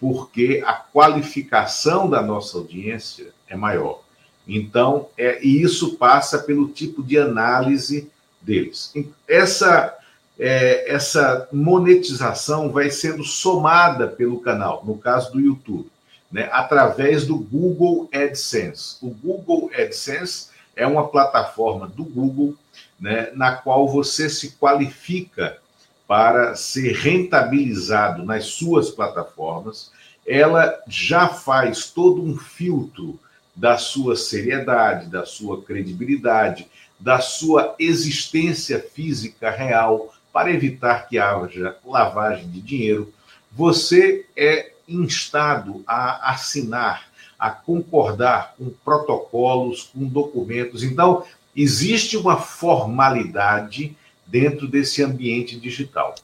Porque 0.00 0.62
a 0.64 0.72
qualificação 0.72 2.08
da 2.08 2.22
nossa 2.22 2.56
audiência 2.56 3.34
é 3.46 3.54
maior. 3.54 4.02
Então, 4.48 5.08
é, 5.18 5.44
e 5.44 5.60
isso 5.62 5.96
passa 5.96 6.38
pelo 6.38 6.68
tipo 6.68 7.02
de 7.02 7.18
análise 7.18 8.10
deles. 8.40 8.94
Essa 9.28 9.94
é, 10.38 10.92
essa 10.92 11.48
monetização 11.52 12.70
vai 12.70 12.90
sendo 12.90 13.24
somada 13.24 14.06
pelo 14.06 14.40
canal, 14.40 14.84
no 14.86 14.96
caso 14.96 15.32
do 15.32 15.40
YouTube, 15.40 15.90
né, 16.30 16.48
através 16.52 17.26
do 17.26 17.36
Google 17.36 18.08
AdSense. 18.12 18.96
O 19.02 19.10
Google 19.10 19.70
AdSense 19.76 20.50
é 20.76 20.86
uma 20.86 21.08
plataforma 21.08 21.88
do 21.88 22.04
Google 22.04 22.54
né, 23.00 23.30
na 23.34 23.56
qual 23.56 23.88
você 23.88 24.30
se 24.30 24.52
qualifica 24.52 25.58
para 26.06 26.54
ser 26.54 26.92
rentabilizado 26.92 28.24
nas 28.24 28.46
suas 28.46 28.90
plataformas. 28.90 29.90
Ela 30.26 30.80
já 30.86 31.28
faz 31.28 31.90
todo 31.90 32.22
um 32.22 32.36
filtro 32.36 33.18
da 33.58 33.76
sua 33.76 34.14
seriedade, 34.14 35.10
da 35.10 35.26
sua 35.26 35.60
credibilidade, 35.60 36.68
da 36.98 37.18
sua 37.18 37.74
existência 37.76 38.78
física 38.78 39.50
real 39.50 40.14
para 40.32 40.52
evitar 40.52 41.08
que 41.08 41.18
haja 41.18 41.76
lavagem 41.84 42.48
de 42.48 42.60
dinheiro, 42.60 43.12
você 43.50 44.24
é 44.36 44.70
instado 44.86 45.82
a 45.84 46.30
assinar, 46.30 47.08
a 47.36 47.50
concordar 47.50 48.54
com 48.56 48.70
protocolos, 48.84 49.90
com 49.92 50.04
documentos. 50.04 50.84
Então, 50.84 51.24
existe 51.56 52.16
uma 52.16 52.36
formalidade 52.36 53.96
dentro 54.24 54.68
desse 54.68 55.02
ambiente 55.02 55.58
digital. 55.58 56.14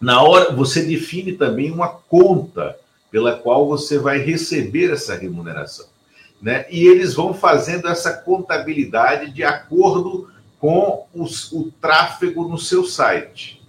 Na 0.00 0.20
hora, 0.20 0.52
você 0.52 0.82
define 0.82 1.34
também 1.34 1.70
uma 1.70 1.88
conta 1.88 2.76
pela 3.08 3.36
qual 3.36 3.68
você 3.68 3.98
vai 4.00 4.18
receber 4.18 4.92
essa 4.92 5.14
remuneração. 5.14 5.93
Né? 6.44 6.66
E 6.68 6.86
eles 6.86 7.14
vão 7.14 7.32
fazendo 7.32 7.88
essa 7.88 8.12
contabilidade 8.12 9.30
de 9.30 9.42
acordo 9.42 10.30
com 10.60 11.06
os, 11.14 11.50
o 11.50 11.72
tráfego 11.80 12.46
no 12.46 12.58
seu 12.58 12.84
site. 12.84 13.62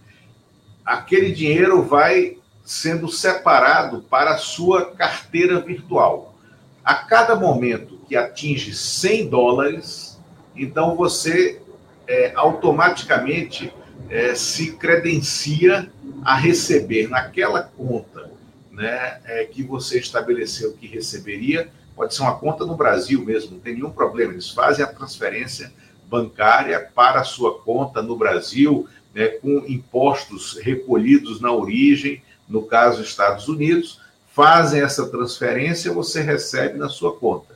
Aquele 0.86 1.32
dinheiro 1.32 1.84
vai 1.84 2.38
sendo 2.66 3.08
separado 3.08 4.02
para 4.10 4.32
a 4.32 4.38
sua 4.38 4.94
carteira 4.94 5.62
virtual. 5.62 6.36
A 6.84 6.96
cada 6.96 7.34
momento 7.34 7.98
que 8.10 8.16
atinge 8.18 8.76
100 8.76 9.30
dólares, 9.30 10.20
então 10.54 10.98
você 10.98 11.62
é, 12.06 12.34
automaticamente 12.36 13.74
é, 14.10 14.36
se 14.36 14.74
credencia 14.74 15.90
a 16.26 16.36
receber 16.36 17.08
naquela 17.08 17.64
conta 17.64 18.30
né, 18.70 19.22
é, 19.24 19.46
que 19.46 19.64
você 19.64 19.98
estabeleceu 19.98 20.74
que 20.74 20.88
receberia, 20.88 21.72
pode 21.96 22.14
ser 22.14 22.22
uma 22.22 22.38
conta 22.38 22.66
no 22.66 22.76
Brasil 22.76 23.24
mesmo, 23.24 23.52
não 23.52 23.60
tem 23.60 23.74
nenhum 23.74 23.92
problema, 23.92 24.34
eles 24.34 24.50
fazem 24.50 24.84
a 24.84 24.88
transferência 24.88 25.72
bancária 26.08 26.90
para 26.94 27.22
a 27.22 27.24
sua 27.24 27.60
conta 27.60 28.02
no 28.02 28.16
Brasil, 28.16 28.88
né, 29.14 29.28
com 29.28 29.64
impostos 29.68 30.58
recolhidos 30.62 31.40
na 31.40 31.52
origem, 31.52 32.22
no 32.48 32.64
caso 32.64 33.02
Estados 33.02 33.48
Unidos, 33.48 34.00
fazem 34.34 34.82
essa 34.82 35.08
transferência, 35.08 35.94
você 35.94 36.22
recebe 36.22 36.78
na 36.78 36.90
sua 36.90 37.16
conta. 37.16 37.56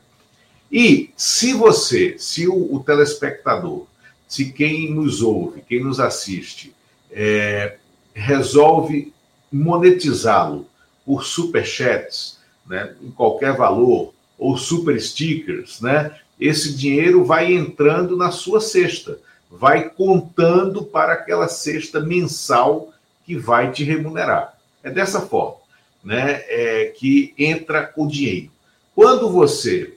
E 0.72 1.12
se 1.18 1.54
você, 1.54 2.16
se 2.18 2.48
o, 2.48 2.74
o 2.74 2.82
telespectador, 2.82 3.86
se 4.28 4.52
quem 4.52 4.94
nos 4.94 5.22
ouve, 5.22 5.62
quem 5.68 5.84
nos 5.84 6.00
assiste, 6.00 6.74
é, 7.12 7.78
resolve 8.14 9.14
monetizá-lo 9.52 10.68
por 11.06 11.26
superchats, 11.26 12.40
né, 12.66 12.96
em 13.02 13.10
qualquer 13.10 13.58
valor, 13.58 14.14
ou 14.40 14.58
super 14.58 15.00
stickers, 15.00 15.82
né, 15.82 16.18
esse 16.40 16.74
dinheiro 16.74 17.26
vai 17.26 17.54
entrando 17.54 18.16
na 18.16 18.32
sua 18.32 18.62
cesta, 18.62 19.20
vai 19.52 19.90
contando 19.90 20.84
para 20.84 21.14
aquela 21.14 21.50
cesta 21.50 22.00
mensal 22.00 22.94
que 23.26 23.36
vai 23.36 23.72
te 23.72 23.84
remunerar. 23.84 24.58
É 24.82 24.90
dessa 24.90 25.22
forma 25.22 25.58
né, 26.04 26.44
é, 26.48 26.94
que 26.98 27.34
entra 27.38 27.92
o 27.98 28.08
dinheiro. 28.08 28.50
Quando 28.96 29.30
você, 29.30 29.96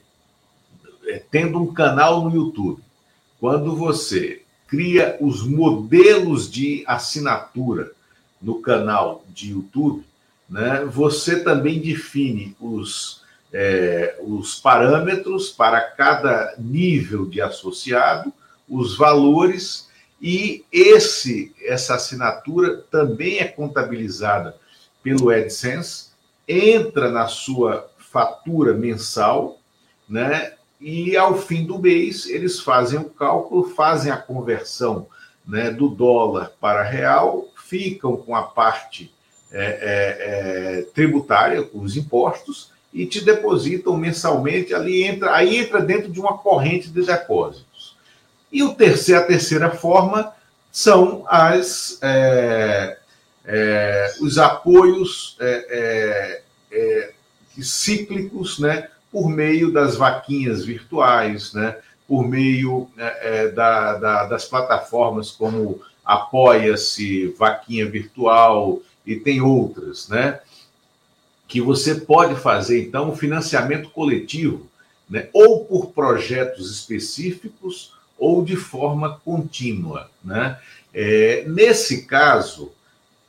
é, 1.07 1.23
tendo 1.31 1.61
um 1.63 1.73
canal 1.73 2.25
no 2.25 2.35
YouTube, 2.35 2.83
quando 3.39 3.77
você 3.77 4.43
cria 4.67 5.17
os 5.21 5.43
modelos 5.47 6.51
de 6.51 6.83
assinatura 6.87 7.93
no 8.41 8.61
canal 8.61 9.25
de 9.29 9.51
YouTube, 9.51 10.05
né, 10.49 10.85
você 10.85 11.43
também 11.43 11.81
define 11.81 12.57
os, 12.61 13.22
é, 13.53 14.17
os 14.21 14.59
parâmetros 14.59 15.51
para 15.51 15.81
cada 15.81 16.55
nível 16.59 17.27
de 17.27 17.41
associado, 17.41 18.33
os 18.69 18.97
valores 18.97 19.89
e 20.21 20.65
esse 20.73 21.53
essa 21.65 21.97
assinatura 21.97 22.79
também 22.91 23.39
é 23.39 23.45
contabilizada 23.45 24.57
pelo 25.03 25.31
AdSense, 25.31 26.11
entra 26.47 27.11
na 27.11 27.27
sua 27.27 27.91
fatura 27.99 28.73
mensal, 28.73 29.59
né? 30.09 30.55
E 30.81 31.17
ao 31.17 31.37
fim 31.37 31.65
do 31.65 31.79
mês 31.79 32.27
eles 32.27 32.61
fazem 32.61 32.99
o 32.99 33.11
cálculo, 33.11 33.71
fazem 33.71 34.11
a 34.11 34.17
conversão 34.17 35.07
né, 35.47 35.71
do 35.71 35.89
dólar 35.89 36.53
para 36.61 36.83
real, 36.83 37.49
ficam 37.57 38.17
com 38.17 38.35
a 38.35 38.43
parte 38.43 39.13
é, 39.51 39.65
é, 39.65 40.79
é, 40.79 40.83
tributária, 40.95 41.63
com 41.63 41.81
os 41.81 41.97
impostos, 41.97 42.72
e 42.93 43.07
te 43.07 43.25
depositam 43.25 43.97
mensalmente, 43.97 44.75
ali 44.75 45.03
entra, 45.03 45.35
aí 45.35 45.57
entra 45.57 45.81
dentro 45.81 46.11
de 46.11 46.21
uma 46.21 46.37
corrente 46.37 46.91
de 46.91 47.03
depósitos. 47.03 47.97
E 48.51 48.63
o 48.63 48.75
terceiro, 48.75 49.23
a 49.23 49.25
terceira 49.25 49.71
forma 49.71 50.33
são 50.71 51.25
as, 51.27 51.99
é, 52.03 52.99
é, 53.45 54.15
os 54.21 54.39
apoios 54.39 55.37
é, 55.41 56.43
cíclicos, 57.61 58.59
né, 58.59 58.89
por 59.11 59.29
meio 59.29 59.73
das 59.73 59.97
vaquinhas 59.97 60.65
virtuais, 60.65 61.53
né, 61.53 61.77
por 62.09 62.27
meio 62.27 62.91
da, 63.55 63.95
da, 63.99 64.25
das 64.27 64.45
plataformas 64.45 65.31
como 65.31 65.81
Apoia-se, 66.05 67.29
Vaquinha 67.39 67.89
Virtual, 67.89 68.81
e 69.07 69.17
tem 69.17 69.41
outras, 69.41 70.09
né? 70.09 70.41
Que 71.53 71.61
você 71.61 71.97
pode 71.97 72.35
fazer, 72.41 72.83
então, 72.83 73.11
um 73.11 73.17
financiamento 73.17 73.91
coletivo, 73.91 74.67
né? 75.09 75.29
ou 75.35 75.67
por 75.67 75.93
projetos 75.93 76.71
específicos, 76.71 77.93
ou 78.19 78.43
de 78.43 78.57
forma 78.57 79.21
contínua, 79.23 80.11
né? 80.25 80.59
É, 80.95 81.45
nesse 81.47 82.07
caso, 82.07 82.73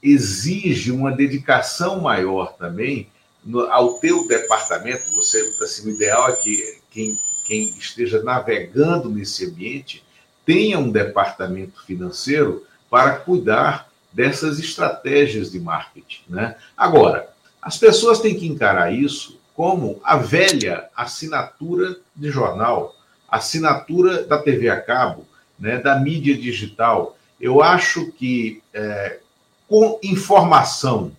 exige 0.02 0.92
uma 0.92 1.12
dedicação 1.12 2.00
maior 2.00 2.54
também 2.54 3.10
no, 3.44 3.62
ao 3.72 3.96
teu 3.96 4.26
departamento. 4.28 5.04
Você, 5.16 5.54
assim, 5.62 5.90
o 5.90 5.96
ideal 5.96 6.30
é 6.30 6.36
que 6.38 6.78
quem, 6.92 7.18
quem 7.46 7.70
esteja 7.78 8.24
navegando 8.24 9.10
nesse 9.10 9.46
ambiente 9.46 10.04
tenha 10.46 10.80
um 10.80 10.92
departamento 10.92 11.84
financeiro 11.86 12.66
para 12.90 13.18
cuidar 13.18 13.90
dessas 14.14 14.60
estratégias 14.60 15.52
de 15.52 15.60
marketing. 15.60 16.22
Né? 16.30 16.56
Agora, 16.78 17.33
as 17.63 17.78
pessoas 17.78 18.19
têm 18.19 18.36
que 18.38 18.45
encarar 18.45 18.93
isso 18.93 19.39
como 19.56 20.02
a 20.04 20.17
velha 20.17 20.89
assinatura 20.95 21.97
de 22.13 22.30
jornal, 22.30 22.93
assinatura 23.30 24.23
da 24.23 24.38
TV 24.38 24.69
a 24.69 24.82
cabo, 24.82 25.26
né, 25.58 25.78
da 25.78 25.97
mídia 25.97 26.36
digital. 26.36 27.17
Eu 27.39 27.63
acho 27.63 28.12
que 28.12 28.62
é, 28.73 29.19
com 29.67 29.97
informação 30.04 31.15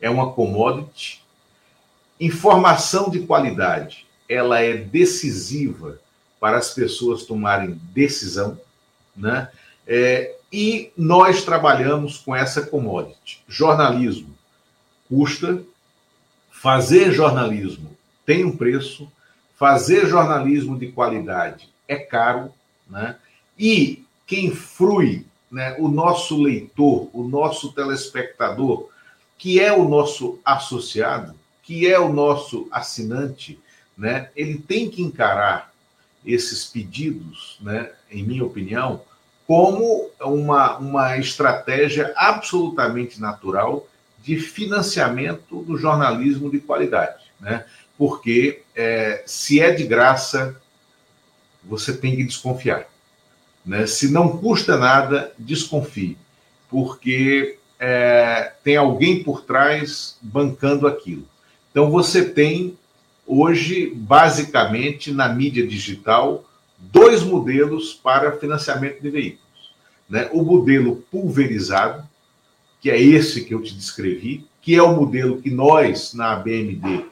é 0.00 0.10
uma 0.10 0.32
commodity, 0.32 1.22
informação 2.18 3.08
de 3.08 3.20
qualidade 3.20 4.06
ela 4.28 4.60
é 4.60 4.76
decisiva 4.76 6.00
para 6.40 6.56
as 6.56 6.70
pessoas 6.70 7.24
tomarem 7.24 7.80
decisão, 7.92 8.58
né? 9.14 9.48
É, 9.86 10.34
e 10.50 10.90
nós 10.96 11.44
trabalhamos 11.44 12.18
com 12.18 12.34
essa 12.34 12.62
commodity. 12.62 13.42
Jornalismo 13.46 14.31
custa, 15.12 15.62
fazer 16.50 17.12
jornalismo 17.12 17.94
tem 18.24 18.46
um 18.46 18.56
preço, 18.56 19.12
fazer 19.56 20.06
jornalismo 20.06 20.78
de 20.78 20.90
qualidade 20.90 21.68
é 21.86 21.96
caro, 21.96 22.50
né? 22.88 23.16
E 23.58 24.06
quem 24.26 24.50
frui, 24.50 25.26
né, 25.50 25.76
o 25.78 25.86
nosso 25.86 26.40
leitor, 26.40 27.10
o 27.12 27.24
nosso 27.24 27.74
telespectador, 27.74 28.88
que 29.36 29.60
é 29.60 29.70
o 29.70 29.86
nosso 29.86 30.38
associado, 30.42 31.34
que 31.62 31.86
é 31.86 32.00
o 32.00 32.10
nosso 32.10 32.66
assinante, 32.72 33.60
né, 33.98 34.30
ele 34.34 34.58
tem 34.58 34.88
que 34.88 35.02
encarar 35.02 35.74
esses 36.24 36.64
pedidos, 36.64 37.58
né, 37.60 37.90
em 38.10 38.22
minha 38.22 38.46
opinião, 38.46 39.02
como 39.46 40.08
uma, 40.22 40.78
uma 40.78 41.18
estratégia 41.18 42.14
absolutamente 42.16 43.20
natural 43.20 43.86
de 44.22 44.38
financiamento 44.38 45.62
do 45.62 45.76
jornalismo 45.76 46.50
de 46.50 46.60
qualidade. 46.60 47.24
Né? 47.40 47.64
Porque 47.98 48.62
é, 48.74 49.22
se 49.26 49.60
é 49.60 49.72
de 49.72 49.84
graça, 49.84 50.56
você 51.64 51.96
tem 51.96 52.16
que 52.16 52.24
desconfiar. 52.24 52.86
Né? 53.64 53.86
Se 53.86 54.10
não 54.10 54.36
custa 54.38 54.76
nada, 54.76 55.32
desconfie, 55.38 56.16
porque 56.68 57.58
é, 57.78 58.52
tem 58.62 58.76
alguém 58.76 59.22
por 59.22 59.42
trás 59.42 60.16
bancando 60.22 60.86
aquilo. 60.86 61.26
Então 61.70 61.90
você 61.90 62.24
tem 62.24 62.78
hoje, 63.26 63.92
basicamente, 63.94 65.12
na 65.12 65.28
mídia 65.28 65.66
digital, 65.66 66.44
dois 66.78 67.22
modelos 67.22 67.94
para 67.94 68.38
financiamento 68.38 69.00
de 69.00 69.10
veículos. 69.10 69.72
Né? 70.08 70.28
O 70.32 70.42
modelo 70.42 70.96
pulverizado, 71.10 72.06
que 72.82 72.90
é 72.90 73.00
esse 73.00 73.44
que 73.44 73.54
eu 73.54 73.62
te 73.62 73.72
descrevi, 73.74 74.44
que 74.60 74.74
é 74.74 74.82
o 74.82 74.96
modelo 74.96 75.40
que 75.40 75.50
nós, 75.50 76.12
na 76.12 76.34
BMD, 76.34 77.06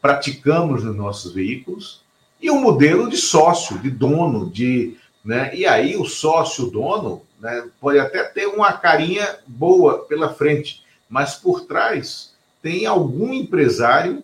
praticamos 0.00 0.84
nos 0.84 0.96
nossos 0.96 1.32
veículos, 1.32 2.02
e 2.40 2.48
o 2.50 2.60
modelo 2.60 3.10
de 3.10 3.16
sócio, 3.16 3.76
de 3.80 3.90
dono, 3.90 4.48
de. 4.48 4.96
Né? 5.24 5.54
E 5.56 5.66
aí 5.66 5.96
o 5.96 6.04
sócio, 6.04 6.70
dono, 6.70 7.22
né, 7.40 7.68
pode 7.80 7.98
até 7.98 8.22
ter 8.22 8.46
uma 8.46 8.72
carinha 8.72 9.40
boa 9.44 10.04
pela 10.06 10.32
frente, 10.32 10.84
mas 11.10 11.34
por 11.34 11.62
trás 11.62 12.32
tem 12.62 12.86
algum 12.86 13.34
empresário 13.34 14.22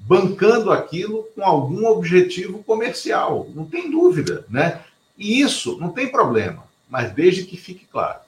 bancando 0.00 0.72
aquilo 0.72 1.28
com 1.34 1.44
algum 1.44 1.86
objetivo 1.86 2.62
comercial, 2.64 3.46
não 3.54 3.64
tem 3.64 3.88
dúvida, 3.88 4.44
né? 4.50 4.80
E 5.16 5.40
isso 5.40 5.78
não 5.78 5.90
tem 5.90 6.10
problema, 6.10 6.64
mas 6.90 7.12
desde 7.12 7.44
que 7.44 7.56
fique 7.56 7.86
claro. 7.86 8.18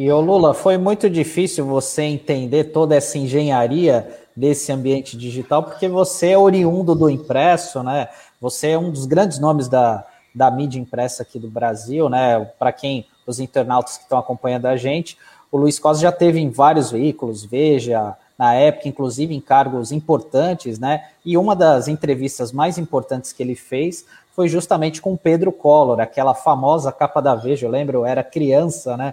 E 0.00 0.10
o 0.10 0.18
Lula, 0.18 0.54
foi 0.54 0.78
muito 0.78 1.10
difícil 1.10 1.66
você 1.66 2.04
entender 2.04 2.72
toda 2.72 2.96
essa 2.96 3.18
engenharia 3.18 4.08
desse 4.34 4.72
ambiente 4.72 5.14
digital, 5.14 5.62
porque 5.62 5.86
você 5.88 6.30
é 6.30 6.38
oriundo 6.38 6.94
do 6.94 7.10
impresso, 7.10 7.82
né? 7.82 8.08
Você 8.40 8.70
é 8.70 8.78
um 8.78 8.90
dos 8.90 9.04
grandes 9.04 9.38
nomes 9.38 9.68
da, 9.68 10.02
da 10.34 10.50
mídia 10.50 10.80
impressa 10.80 11.22
aqui 11.22 11.38
do 11.38 11.50
Brasil, 11.50 12.08
né? 12.08 12.50
Para 12.58 12.72
quem, 12.72 13.04
os 13.26 13.40
internautas 13.40 13.98
que 13.98 14.04
estão 14.04 14.18
acompanhando 14.18 14.64
a 14.64 14.74
gente, 14.74 15.18
o 15.52 15.58
Luiz 15.58 15.78
Costa 15.78 16.00
já 16.00 16.10
teve 16.10 16.40
em 16.40 16.48
vários 16.48 16.90
veículos, 16.90 17.44
Veja, 17.44 18.16
na 18.38 18.54
época, 18.54 18.88
inclusive 18.88 19.34
em 19.34 19.40
cargos 19.40 19.92
importantes, 19.92 20.78
né? 20.78 21.08
E 21.22 21.36
uma 21.36 21.54
das 21.54 21.88
entrevistas 21.88 22.52
mais 22.52 22.78
importantes 22.78 23.34
que 23.34 23.42
ele 23.42 23.54
fez 23.54 24.06
foi 24.34 24.48
justamente 24.48 25.02
com 25.02 25.14
Pedro 25.14 25.52
Collor, 25.52 26.00
aquela 26.00 26.32
famosa 26.32 26.90
capa 26.90 27.20
da 27.20 27.34
Veja, 27.34 27.66
eu 27.66 27.70
lembro, 27.70 27.98
eu 27.98 28.06
era 28.06 28.24
criança, 28.24 28.96
né? 28.96 29.12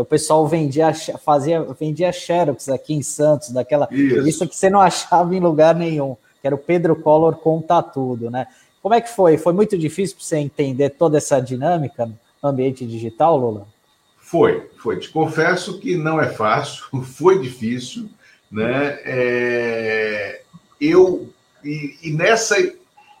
O 0.00 0.04
pessoal 0.04 0.46
vendia, 0.46 0.92
fazia, 1.24 1.62
vendia 1.78 2.12
Xerox 2.12 2.68
aqui 2.68 2.94
em 2.94 3.02
Santos, 3.02 3.50
daquela 3.50 3.88
Isso. 3.90 4.16
revista 4.16 4.46
que 4.46 4.56
você 4.56 4.70
não 4.70 4.80
achava 4.82 5.34
em 5.34 5.40
lugar 5.40 5.74
nenhum, 5.74 6.16
que 6.40 6.46
era 6.46 6.54
o 6.54 6.58
Pedro 6.58 6.96
Collor 6.96 7.36
Conta 7.36 7.82
Tudo, 7.82 8.30
né? 8.30 8.46
Como 8.82 8.94
é 8.94 9.00
que 9.00 9.10
foi? 9.10 9.36
Foi 9.36 9.52
muito 9.52 9.76
difícil 9.76 10.16
para 10.16 10.24
você 10.24 10.36
entender 10.38 10.90
toda 10.90 11.18
essa 11.18 11.40
dinâmica 11.40 12.06
no 12.06 12.48
ambiente 12.48 12.86
digital, 12.86 13.36
Lula? 13.36 13.66
Foi, 14.18 14.70
foi. 14.76 14.98
Te 14.98 15.08
confesso 15.08 15.78
que 15.78 15.96
não 15.96 16.20
é 16.20 16.28
fácil, 16.28 16.84
foi 17.02 17.40
difícil, 17.40 18.08
né? 18.50 18.98
É, 19.04 20.42
eu 20.80 21.28
e, 21.64 21.96
e, 22.02 22.12
nessa 22.12 22.56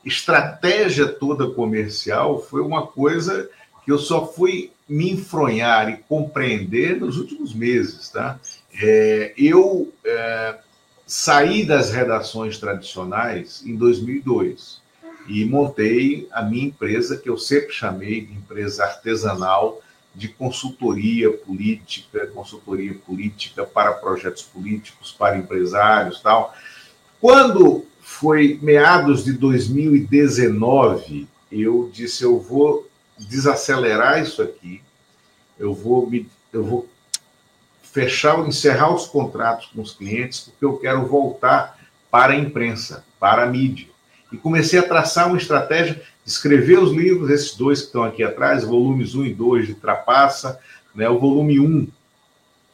estratégia 0.04 1.08
toda 1.08 1.50
comercial 1.50 2.40
foi 2.40 2.62
uma 2.62 2.86
coisa 2.86 3.50
que 3.84 3.90
eu 3.90 3.98
só 3.98 4.26
fui 4.26 4.70
me 4.88 5.12
enfronhar 5.12 5.90
e 5.90 5.98
compreender 5.98 6.98
nos 6.98 7.18
últimos 7.18 7.54
meses, 7.54 8.08
tá? 8.08 8.40
É, 8.80 9.34
eu 9.36 9.92
é, 10.04 10.58
saí 11.06 11.64
das 11.64 11.90
redações 11.90 12.58
tradicionais 12.58 13.62
em 13.66 13.76
2002 13.76 14.80
e 15.28 15.44
montei 15.44 16.26
a 16.32 16.42
minha 16.42 16.66
empresa 16.66 17.16
que 17.18 17.28
eu 17.28 17.36
sempre 17.36 17.72
chamei 17.72 18.22
de 18.22 18.32
empresa 18.32 18.84
artesanal 18.84 19.82
de 20.14 20.28
consultoria 20.28 21.30
política, 21.30 22.26
consultoria 22.28 22.94
política 23.06 23.64
para 23.64 23.92
projetos 23.92 24.42
políticos, 24.42 25.12
para 25.12 25.36
empresários, 25.36 26.20
tal. 26.20 26.54
Quando 27.20 27.84
foi 28.00 28.58
meados 28.62 29.24
de 29.24 29.32
2019, 29.32 31.28
eu 31.52 31.90
disse 31.92 32.24
eu 32.24 32.40
vou 32.40 32.87
desacelerar 33.18 34.22
isso 34.22 34.42
aqui, 34.42 34.82
eu 35.58 35.74
vou 35.74 36.08
me, 36.08 36.28
eu 36.52 36.64
vou 36.64 36.88
fechar, 37.82 38.38
encerrar 38.46 38.94
os 38.94 39.06
contratos 39.06 39.66
com 39.66 39.80
os 39.80 39.92
clientes, 39.92 40.40
porque 40.40 40.64
eu 40.64 40.76
quero 40.76 41.06
voltar 41.06 41.78
para 42.10 42.32
a 42.32 42.36
imprensa, 42.36 43.04
para 43.18 43.42
a 43.42 43.46
mídia. 43.46 43.88
E 44.30 44.36
comecei 44.36 44.78
a 44.78 44.86
traçar 44.86 45.26
uma 45.26 45.38
estratégia 45.38 46.02
escrever 46.28 46.78
os 46.78 46.92
livros, 46.92 47.30
esses 47.30 47.56
dois 47.56 47.80
que 47.80 47.86
estão 47.86 48.04
aqui 48.04 48.22
atrás, 48.22 48.62
volumes 48.62 49.14
1 49.14 49.24
e 49.24 49.34
2 49.34 49.66
de 49.68 49.74
Trapaça, 49.74 50.60
né, 50.94 51.08
o 51.08 51.18
volume 51.18 51.58
1 51.58 51.88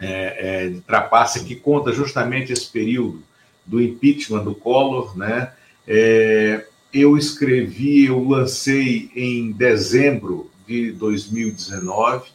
é, 0.01 0.65
é, 0.65 0.69
de 0.69 0.81
Trapaça, 0.81 1.45
que 1.45 1.55
conta 1.55 1.93
justamente 1.93 2.53
esse 2.53 2.69
período 2.69 3.23
do 3.65 3.81
impeachment 3.81 4.43
do 4.43 4.55
Collor, 4.55 5.17
né? 5.17 5.53
É, 5.87 6.67
eu 6.95 7.17
escrevi, 7.19 8.07
eu 8.07 8.23
lancei 8.23 9.11
em 9.17 9.51
dezembro 9.51 10.49
de 10.67 10.93
2019, 10.93 12.31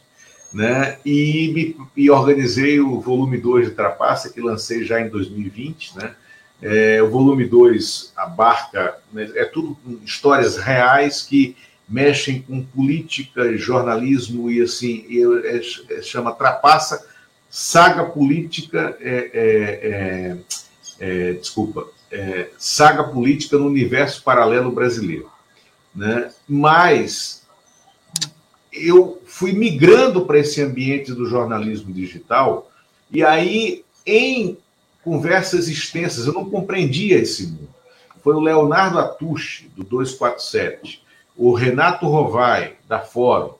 né? 0.53 0.97
E, 1.05 1.75
e 1.95 2.09
organizei 2.09 2.79
o 2.79 2.99
volume 2.99 3.37
2 3.37 3.69
de 3.69 3.75
Trapaça, 3.75 4.29
que 4.29 4.41
lancei 4.41 4.83
já 4.83 4.99
em 4.99 5.07
2020, 5.07 5.97
né? 5.97 6.13
É, 6.61 7.01
o 7.01 7.09
volume 7.09 7.45
2 7.45 8.11
abarca, 8.17 8.97
né, 9.13 9.31
é 9.35 9.45
tudo 9.45 9.77
histórias 10.03 10.57
reais 10.57 11.21
que 11.21 11.55
mexem 11.87 12.41
com 12.41 12.61
política, 12.61 13.55
jornalismo 13.57 14.51
e 14.51 14.61
assim, 14.61 15.05
e 15.07 15.23
é, 15.23 15.97
é, 15.97 16.01
chama 16.01 16.33
Trapaça, 16.33 17.07
Saga 17.49 18.03
Política, 18.03 18.97
é, 18.99 20.37
é, 20.99 21.33
é, 22.11 22.49
Saga 22.57 23.03
Política 23.03 23.57
no 23.57 23.67
Universo 23.67 24.23
Paralelo 24.23 24.71
Brasileiro. 24.71 25.29
Né? 25.93 26.31
Mas 26.47 27.43
eu 28.71 29.21
fui 29.25 29.51
migrando 29.53 30.25
para 30.25 30.39
esse 30.39 30.61
ambiente 30.61 31.13
do 31.13 31.25
jornalismo 31.25 31.93
digital, 31.93 32.71
e 33.11 33.23
aí, 33.23 33.83
em 34.05 34.57
conversas 35.03 35.67
extensas, 35.67 36.27
eu 36.27 36.33
não 36.33 36.49
compreendia 36.49 37.17
esse 37.17 37.47
mundo. 37.47 37.69
Foi 38.23 38.35
o 38.35 38.39
Leonardo 38.39 38.99
Atushi, 38.99 39.71
do 39.75 39.83
247, 39.83 41.03
o 41.35 41.53
Renato 41.53 42.07
Rovai, 42.07 42.75
da 42.87 42.99
Fórum, 42.99 43.53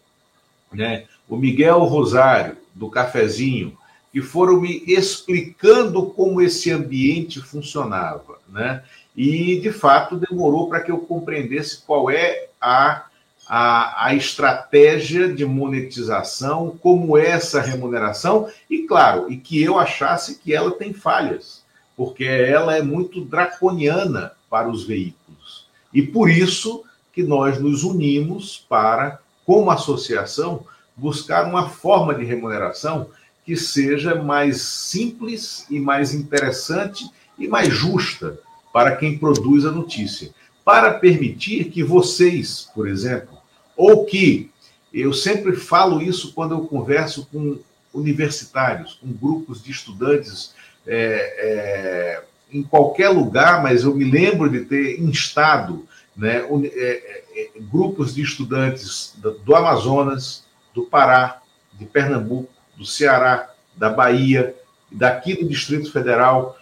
né? 0.72 1.06
o 1.28 1.38
Miguel 1.38 1.80
Rosário, 1.86 2.58
do 2.76 2.90
Cafezinho, 2.90 3.78
que 4.12 4.22
foram 4.22 4.62
me 4.62 4.84
explicando 4.88 6.08
como 6.08 6.42
esse 6.42 6.72
ambiente 6.72 7.40
funcionava. 7.42 8.40
Né? 8.48 8.84
E, 9.16 9.60
de 9.60 9.72
fato, 9.72 10.16
demorou 10.16 10.68
para 10.68 10.82
que 10.82 10.92
eu 10.92 11.00
compreendesse 11.00 11.84
qual 11.86 12.10
é 12.10 12.48
a 12.60 13.06
a, 13.50 14.06
a 14.06 14.14
estratégia 14.14 15.34
de 15.34 15.44
monetização, 15.44 16.78
como 16.80 17.18
é 17.18 17.32
essa 17.32 17.60
remuneração, 17.60 18.48
e 18.70 18.84
claro, 18.84 19.32
e 19.32 19.38
que 19.38 19.60
eu 19.60 19.80
achasse 19.80 20.38
que 20.38 20.54
ela 20.54 20.70
tem 20.70 20.94
falhas, 20.94 21.64
porque 21.98 22.24
ela 22.24 22.78
é 22.78 22.84
muito 22.84 23.26
draconiana 23.26 24.34
para 24.48 24.70
os 24.70 24.86
veículos. 24.86 25.66
E 25.92 26.04
por 26.04 26.30
isso 26.30 26.84
que 27.12 27.24
nós 27.24 27.60
nos 27.60 27.84
unimos 27.84 28.64
para, 28.70 29.20
como 29.44 29.72
associação, 29.72 30.64
buscar 30.96 31.48
uma 31.48 31.70
forma 31.70 32.14
de 32.14 32.24
remuneração 32.24 33.08
que 33.50 33.56
seja 33.56 34.14
mais 34.14 34.62
simples 34.62 35.66
e 35.72 35.80
mais 35.80 36.14
interessante 36.14 37.10
e 37.36 37.48
mais 37.48 37.74
justa 37.74 38.40
para 38.72 38.96
quem 38.96 39.18
produz 39.18 39.66
a 39.66 39.72
notícia, 39.72 40.30
para 40.64 40.94
permitir 40.94 41.72
que 41.72 41.84
vocês, 41.84 42.70
por 42.76 42.88
exemplo, 42.88 43.36
ou 43.76 44.06
que 44.06 44.52
eu 44.94 45.12
sempre 45.14 45.56
falo 45.56 46.00
isso 46.00 46.32
quando 46.34 46.54
eu 46.54 46.62
converso 46.68 47.28
com 47.32 47.58
universitários, 47.92 48.94
com 49.02 49.12
grupos 49.12 49.64
de 49.64 49.72
estudantes 49.72 50.54
é, 50.86 51.34
é, 51.40 52.24
em 52.54 52.62
qualquer 52.62 53.10
lugar, 53.10 53.64
mas 53.64 53.84
eu 53.84 53.96
me 53.96 54.04
lembro 54.04 54.48
de 54.48 54.64
ter 54.64 55.02
instado 55.02 55.88
né, 56.16 56.46
é, 56.66 57.24
é, 57.36 57.52
grupos 57.62 58.14
de 58.14 58.22
estudantes 58.22 59.16
do 59.44 59.56
Amazonas, 59.56 60.46
do 60.72 60.84
Pará, 60.84 61.42
de 61.74 61.86
Pernambuco, 61.86 62.59
do 62.80 62.86
Ceará, 62.86 63.54
da 63.76 63.90
Bahia, 63.90 64.56
daqui 64.90 65.36
do 65.36 65.48
Distrito 65.48 65.92
Federal, 65.92 66.58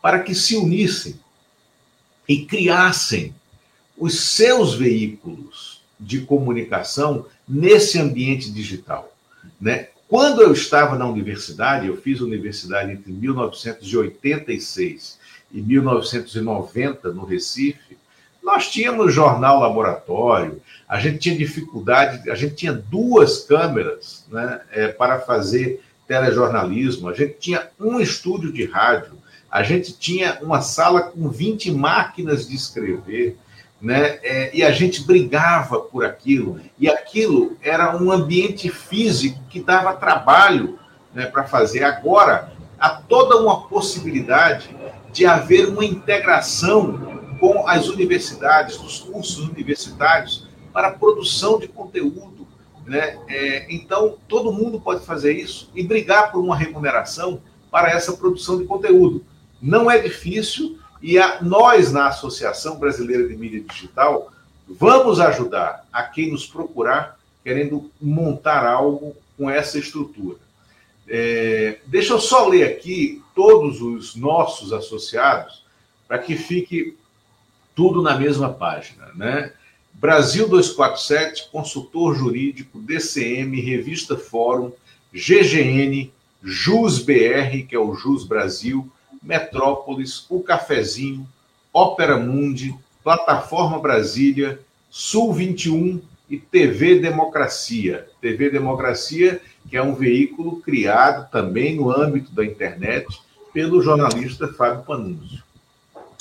para 0.00 0.20
que 0.20 0.34
se 0.34 0.56
unissem 0.56 1.20
e 2.26 2.46
criassem 2.46 3.34
os 3.96 4.18
seus 4.20 4.74
veículos 4.74 5.82
de 6.00 6.22
comunicação 6.22 7.26
nesse 7.46 7.98
ambiente 7.98 8.50
digital. 8.50 9.14
Né? 9.60 9.88
Quando 10.08 10.40
eu 10.40 10.52
estava 10.52 10.96
na 10.96 11.06
universidade, 11.06 11.86
eu 11.86 12.00
fiz 12.00 12.20
universidade 12.20 12.92
entre 12.92 13.12
1986 13.12 15.18
e 15.52 15.60
1990 15.60 17.12
no 17.12 17.24
Recife, 17.24 17.98
nós 18.48 18.70
tínhamos 18.70 19.12
jornal 19.12 19.60
laboratório, 19.60 20.62
a 20.88 20.98
gente 20.98 21.18
tinha 21.18 21.36
dificuldade, 21.36 22.30
a 22.30 22.34
gente 22.34 22.54
tinha 22.54 22.72
duas 22.72 23.44
câmeras 23.44 24.24
né, 24.30 24.62
é, 24.72 24.88
para 24.88 25.20
fazer 25.20 25.84
telejornalismo, 26.06 27.10
a 27.10 27.12
gente 27.12 27.34
tinha 27.38 27.68
um 27.78 28.00
estúdio 28.00 28.50
de 28.50 28.64
rádio, 28.64 29.12
a 29.50 29.62
gente 29.62 29.92
tinha 29.92 30.38
uma 30.40 30.62
sala 30.62 31.02
com 31.02 31.28
20 31.28 31.70
máquinas 31.72 32.48
de 32.48 32.56
escrever, 32.56 33.36
né? 33.80 34.18
É, 34.22 34.50
e 34.56 34.64
a 34.64 34.70
gente 34.72 35.04
brigava 35.04 35.78
por 35.78 36.04
aquilo, 36.06 36.58
e 36.78 36.88
aquilo 36.88 37.54
era 37.62 37.94
um 37.98 38.10
ambiente 38.10 38.70
físico 38.70 39.38
que 39.50 39.60
dava 39.60 39.92
trabalho 39.92 40.78
né, 41.14 41.26
para 41.26 41.44
fazer. 41.44 41.84
Agora, 41.84 42.50
há 42.80 42.88
toda 42.88 43.36
uma 43.36 43.68
possibilidade 43.68 44.74
de 45.12 45.26
haver 45.26 45.68
uma 45.68 45.84
integração 45.84 47.17
com 47.38 47.66
as 47.68 47.88
universidades, 47.88 48.76
dos 48.76 49.00
cursos 49.00 49.48
universitários, 49.48 50.46
para 50.72 50.90
produção 50.90 51.58
de 51.58 51.68
conteúdo. 51.68 52.46
Né? 52.86 53.18
É, 53.28 53.66
então, 53.72 54.16
todo 54.26 54.52
mundo 54.52 54.80
pode 54.80 55.04
fazer 55.04 55.32
isso 55.32 55.70
e 55.74 55.82
brigar 55.82 56.32
por 56.32 56.40
uma 56.40 56.56
remuneração 56.56 57.40
para 57.70 57.90
essa 57.90 58.12
produção 58.12 58.58
de 58.58 58.64
conteúdo. 58.64 59.24
Não 59.60 59.90
é 59.90 59.98
difícil 59.98 60.78
e 61.02 61.18
a, 61.18 61.42
nós, 61.42 61.92
na 61.92 62.08
Associação 62.08 62.78
Brasileira 62.78 63.28
de 63.28 63.36
Mídia 63.36 63.60
Digital, 63.60 64.32
vamos 64.68 65.20
ajudar 65.20 65.86
a 65.92 66.02
quem 66.02 66.30
nos 66.30 66.46
procurar 66.46 67.18
querendo 67.44 67.90
montar 68.00 68.66
algo 68.66 69.16
com 69.36 69.48
essa 69.48 69.78
estrutura. 69.78 70.36
É, 71.08 71.78
deixa 71.86 72.12
eu 72.12 72.20
só 72.20 72.46
ler 72.46 72.64
aqui 72.64 73.22
todos 73.34 73.80
os 73.80 74.14
nossos 74.14 74.72
associados 74.72 75.64
para 76.06 76.18
que 76.18 76.36
fique 76.36 76.96
tudo 77.78 78.02
na 78.02 78.18
mesma 78.18 78.52
página, 78.52 79.06
né? 79.14 79.52
Brasil 79.94 80.48
247, 80.48 81.48
consultor 81.52 82.12
jurídico, 82.16 82.80
DCM, 82.80 83.60
Revista 83.60 84.16
Fórum, 84.16 84.72
GGN, 85.14 86.12
JusBR, 86.42 87.62
que 87.68 87.76
é 87.76 87.78
o 87.78 87.94
Jus 87.94 88.24
Brasil, 88.24 88.90
Metrópolis, 89.22 90.26
O 90.28 90.42
Cafezinho, 90.42 91.24
Ópera 91.72 92.18
Mundi, 92.18 92.74
Plataforma 93.04 93.78
Brasília, 93.78 94.58
Sul 94.90 95.32
21 95.32 96.02
e 96.28 96.36
TV 96.36 96.98
Democracia. 96.98 98.08
TV 98.20 98.50
Democracia, 98.50 99.40
que 99.70 99.76
é 99.76 99.82
um 99.82 99.94
veículo 99.94 100.60
criado 100.62 101.30
também 101.30 101.76
no 101.76 101.92
âmbito 101.92 102.32
da 102.32 102.44
internet 102.44 103.06
pelo 103.52 103.80
jornalista 103.80 104.48
Fábio 104.48 104.82
Panunzio. 104.82 105.44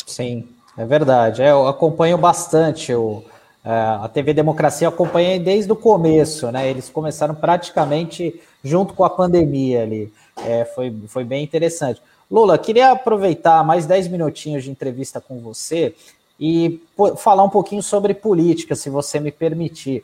Sim, 0.05 0.47
é 0.77 0.85
verdade. 0.85 1.41
É, 1.41 1.51
eu 1.51 1.67
acompanho 1.67 2.17
bastante 2.17 2.93
o, 2.93 3.23
é, 3.65 3.69
a 3.69 4.07
TV 4.07 4.33
Democracia, 4.33 4.87
acompanhei 4.87 5.39
desde 5.39 5.71
o 5.71 5.75
começo, 5.75 6.51
né? 6.51 6.69
Eles 6.69 6.89
começaram 6.89 7.35
praticamente 7.35 8.39
junto 8.63 8.93
com 8.93 9.03
a 9.03 9.09
pandemia 9.09 9.81
ali. 9.83 10.13
É, 10.45 10.65
foi, 10.65 10.95
foi 11.07 11.23
bem 11.23 11.43
interessante. 11.43 12.01
Lula, 12.29 12.57
queria 12.57 12.91
aproveitar 12.91 13.63
mais 13.63 13.85
10 13.85 14.09
minutinhos 14.09 14.63
de 14.63 14.69
entrevista 14.69 15.19
com 15.19 15.39
você 15.39 15.95
e 16.39 16.81
falar 17.17 17.43
um 17.43 17.49
pouquinho 17.49 17.81
sobre 17.81 18.13
política, 18.13 18.75
se 18.75 18.89
você 18.89 19.19
me 19.19 19.31
permitir, 19.31 20.03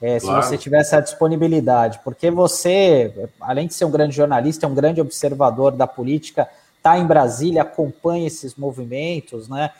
é, 0.00 0.18
claro. 0.18 0.42
se 0.42 0.48
você 0.48 0.56
tiver 0.56 0.80
essa 0.80 1.00
disponibilidade, 1.00 2.00
porque 2.02 2.30
você, 2.30 3.28
além 3.40 3.66
de 3.66 3.74
ser 3.74 3.84
um 3.84 3.90
grande 3.90 4.16
jornalista, 4.16 4.64
é 4.64 4.68
um 4.68 4.74
grande 4.74 5.00
observador 5.00 5.72
da 5.72 5.86
política, 5.86 6.48
está 6.76 6.98
em 6.98 7.06
Brasília, 7.06 7.62
acompanha 7.62 8.26
esses 8.26 8.54
movimentos, 8.54 9.48
né? 9.48 9.70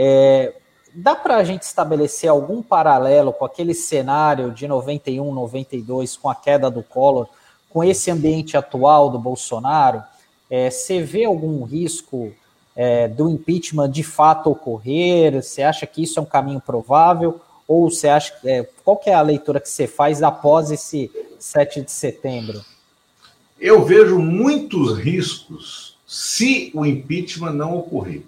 É, 0.00 0.52
dá 0.94 1.16
para 1.16 1.38
a 1.38 1.44
gente 1.44 1.62
estabelecer 1.62 2.30
algum 2.30 2.62
paralelo 2.62 3.32
com 3.32 3.44
aquele 3.44 3.74
cenário 3.74 4.52
de 4.52 4.68
91, 4.68 5.34
92, 5.34 6.16
com 6.16 6.30
a 6.30 6.36
queda 6.36 6.70
do 6.70 6.84
Collor, 6.84 7.26
com 7.68 7.82
esse 7.82 8.08
ambiente 8.08 8.56
atual 8.56 9.10
do 9.10 9.18
Bolsonaro? 9.18 10.00
É, 10.48 10.70
você 10.70 11.02
vê 11.02 11.24
algum 11.24 11.64
risco 11.64 12.32
é, 12.76 13.08
do 13.08 13.28
impeachment 13.28 13.90
de 13.90 14.04
fato 14.04 14.50
ocorrer? 14.50 15.42
Você 15.42 15.64
acha 15.64 15.84
que 15.84 16.04
isso 16.04 16.20
é 16.20 16.22
um 16.22 16.26
caminho 16.26 16.60
provável? 16.60 17.40
Ou 17.66 17.90
você 17.90 18.08
acha 18.08 18.32
é, 18.44 18.62
qual 18.84 19.00
é 19.04 19.12
a 19.12 19.20
leitura 19.20 19.58
que 19.58 19.68
você 19.68 19.88
faz 19.88 20.22
após 20.22 20.70
esse 20.70 21.10
7 21.40 21.82
de 21.82 21.90
setembro? 21.90 22.64
Eu 23.60 23.84
vejo 23.84 24.16
muitos 24.20 24.96
riscos 24.96 25.98
se 26.06 26.70
o 26.72 26.86
impeachment 26.86 27.52
não 27.52 27.76
ocorrer. 27.76 28.22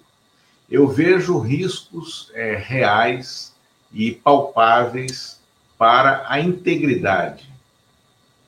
Eu 0.71 0.87
vejo 0.87 1.37
riscos 1.37 2.31
é, 2.33 2.55
reais 2.55 3.53
e 3.93 4.13
palpáveis 4.13 5.41
para 5.77 6.23
a 6.29 6.39
integridade 6.39 7.51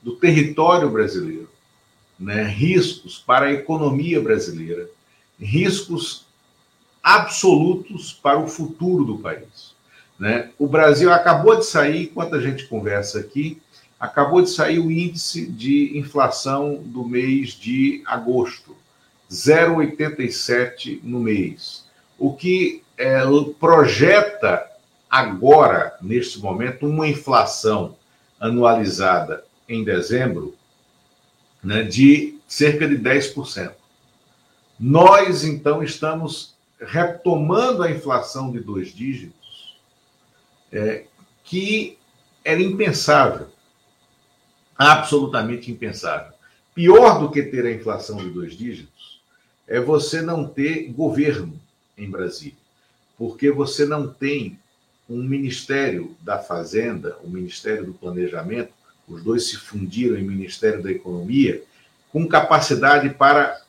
do 0.02 0.16
território 0.16 0.90
brasileiro, 0.90 1.50
né? 2.18 2.44
riscos 2.44 3.20
para 3.20 3.48
a 3.48 3.52
economia 3.52 4.22
brasileira, 4.22 4.90
riscos 5.38 6.26
absolutos 7.04 8.14
para 8.14 8.40
o 8.40 8.48
futuro 8.48 9.04
do 9.04 9.18
país. 9.18 9.76
Né? 10.18 10.50
O 10.58 10.66
Brasil 10.66 11.12
acabou 11.12 11.58
de 11.58 11.66
sair, 11.66 12.04
enquanto 12.04 12.36
a 12.36 12.42
gente 12.42 12.68
conversa 12.68 13.20
aqui, 13.20 13.62
acabou 14.00 14.42
de 14.42 14.50
sair 14.50 14.80
o 14.80 14.90
índice 14.90 15.46
de 15.46 15.98
inflação 15.98 16.82
do 16.86 17.04
mês 17.04 17.50
de 17.50 18.02
agosto, 18.06 18.78
0,87 19.30 21.02
no 21.04 21.20
mês, 21.20 21.83
o 22.24 22.34
que 22.34 22.82
é, 22.98 23.20
projeta 23.60 24.66
agora, 25.10 25.98
neste 26.02 26.40
momento, 26.40 26.88
uma 26.88 27.06
inflação 27.06 27.98
anualizada 28.40 29.44
em 29.68 29.84
dezembro 29.84 30.56
né, 31.62 31.84
de 31.84 32.40
cerca 32.48 32.88
de 32.88 32.98
10%. 32.98 33.74
Nós, 34.80 35.44
então, 35.44 35.84
estamos 35.84 36.56
retomando 36.80 37.84
a 37.84 37.92
inflação 37.92 38.54
de 38.54 38.62
dois 38.62 38.94
dígitos, 38.96 39.78
é, 40.72 41.04
que 41.44 41.98
era 42.46 42.62
impensável, 42.62 43.50
absolutamente 44.78 45.70
impensável. 45.70 46.32
Pior 46.74 47.20
do 47.20 47.30
que 47.30 47.44
ter 47.44 47.66
a 47.66 47.72
inflação 47.74 48.16
de 48.16 48.30
dois 48.30 48.54
dígitos 48.54 49.22
é 49.68 49.82
você 49.82 50.22
não 50.22 50.48
ter 50.48 50.90
governo 50.94 51.62
em 51.98 52.10
Brasília, 52.10 52.58
porque 53.18 53.52
você 53.52 53.86
não 53.86 54.08
tem 54.08 54.60
um 55.10 55.22
Ministério 55.22 56.16
da 56.22 56.40
Fazenda, 56.40 57.18
o 57.24 57.28
um 57.28 57.30
Ministério 57.30 57.86
do 57.86 57.94
Planejamento, 57.94 58.72
os 59.08 59.24
dois 59.24 59.50
se 59.50 59.58
fundiram 59.58 60.18
em 60.18 60.24
Ministério 60.24 60.82
da 60.82 60.92
Economia, 60.92 61.64
com 62.12 62.28
capacidade 62.28 63.10
para 63.10 63.62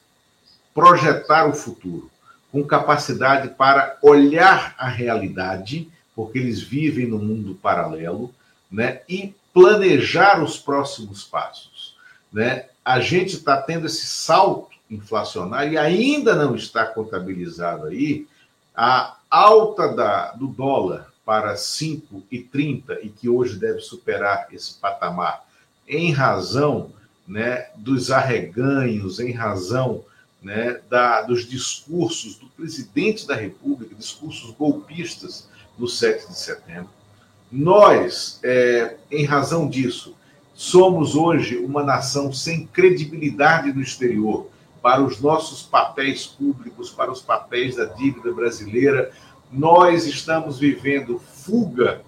projetar 0.72 1.46
o 1.48 1.54
futuro, 1.54 2.10
com 2.52 2.64
capacidade 2.64 3.48
para 3.48 3.98
olhar 4.02 4.74
a 4.78 4.88
realidade, 4.88 5.88
porque 6.14 6.38
eles 6.38 6.60
vivem 6.60 7.06
no 7.06 7.18
mundo 7.18 7.54
paralelo, 7.54 8.32
né, 8.70 9.00
e 9.08 9.34
planejar 9.52 10.42
os 10.42 10.58
próximos 10.58 11.24
passos. 11.24 11.96
Né? 12.32 12.66
A 12.84 13.00
gente 13.00 13.36
está 13.36 13.60
tendo 13.60 13.86
esse 13.86 14.06
salto 14.06 14.73
inflacionário 14.90 15.72
e 15.72 15.78
ainda 15.78 16.34
não 16.34 16.54
está 16.54 16.86
contabilizado 16.86 17.86
aí 17.86 18.26
a 18.74 19.16
alta 19.30 19.88
da, 19.88 20.32
do 20.32 20.46
dólar 20.46 21.12
para 21.24 21.54
5,30 21.54 22.98
e 23.02 23.08
que 23.08 23.28
hoje 23.28 23.58
deve 23.58 23.80
superar 23.80 24.48
esse 24.52 24.74
patamar 24.74 25.44
em 25.88 26.12
razão 26.12 26.90
né, 27.26 27.68
dos 27.76 28.10
arreganhos, 28.10 29.20
em 29.20 29.32
razão 29.32 30.04
né, 30.42 30.80
da, 30.90 31.22
dos 31.22 31.48
discursos 31.48 32.36
do 32.36 32.46
presidente 32.48 33.26
da 33.26 33.34
República, 33.34 33.94
discursos 33.94 34.50
golpistas 34.50 35.48
do 35.78 35.88
7 35.88 36.28
de 36.28 36.38
setembro. 36.38 36.90
Nós, 37.50 38.40
é, 38.42 38.96
em 39.10 39.24
razão 39.24 39.68
disso, 39.68 40.14
somos 40.54 41.14
hoje 41.14 41.56
uma 41.56 41.82
nação 41.82 42.32
sem 42.32 42.66
credibilidade 42.66 43.72
no 43.72 43.80
exterior 43.80 44.50
para 44.84 45.02
os 45.02 45.18
nossos 45.18 45.62
papéis 45.62 46.26
públicos, 46.26 46.90
para 46.90 47.10
os 47.10 47.22
papéis 47.22 47.76
da 47.76 47.86
dívida 47.86 48.30
brasileira. 48.32 49.10
Nós 49.50 50.06
estamos 50.06 50.58
vivendo 50.58 51.18
fuga 51.18 52.02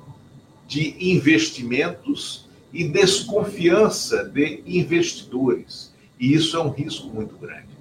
de 0.69 0.95
investimentos 1.13 2.47
e 2.71 2.85
desconfiança 2.85 4.25
de 4.25 4.63
investidores. 4.67 5.95
E 6.21 6.35
isso 6.35 6.55
é 6.57 6.63
um 6.63 6.71
risco 6.71 7.09
muito 7.09 7.37
grande 7.37 7.77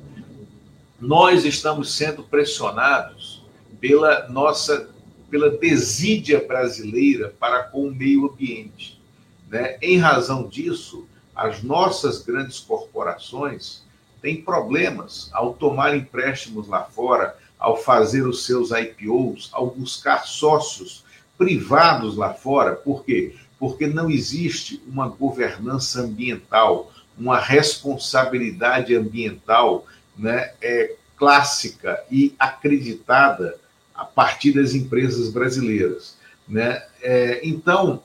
nós 1.00 1.46
estamos 1.46 1.96
sendo 1.96 2.24
pressionados 2.24 3.44
pela 3.80 4.28
nossa 4.30 4.90
pela 5.30 5.50
desídia 5.50 6.46
brasileira 6.46 7.34
para 7.40 7.64
com 7.64 7.88
o 7.88 7.94
meio 7.94 8.30
ambiente. 8.30 9.02
Né? 9.50 9.78
Em 9.82 9.98
razão 9.98 10.48
disso, 10.48 11.06
as 11.36 11.62
nossas 11.64 12.22
grandes 12.22 12.60
corporações 12.60 13.84
têm 14.26 14.42
problemas 14.42 15.30
ao 15.32 15.54
tomar 15.54 15.96
empréstimos 15.96 16.68
lá 16.68 16.84
fora, 16.84 17.38
ao 17.60 17.78
fazer 17.78 18.26
os 18.26 18.44
seus 18.44 18.72
IPOs, 18.72 19.52
ao 19.54 19.68
buscar 19.68 20.26
sócios 20.26 21.06
privados 21.38 22.18
lá 22.18 22.34
fora. 22.34 22.74
Por 22.74 23.06
quê? 23.06 23.36
Porque 23.60 23.86
não 23.86 24.10
existe 24.10 24.82
uma 24.88 25.08
governança 25.08 26.02
ambiental, 26.02 26.92
uma 27.16 27.40
responsabilidade 27.40 28.96
ambiental 28.96 29.86
né, 30.18 30.54
é, 30.60 30.96
clássica 31.16 32.04
e 32.10 32.34
acreditada 32.40 33.60
a 33.94 34.06
partir 34.06 34.54
das 34.54 34.74
empresas 34.74 35.30
brasileiras. 35.30 36.18
Né? 36.48 36.84
É, 37.00 37.42
então, 37.48 38.02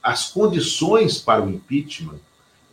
as 0.00 0.30
condições 0.30 1.18
para 1.18 1.42
o 1.42 1.50
impeachment 1.50 2.20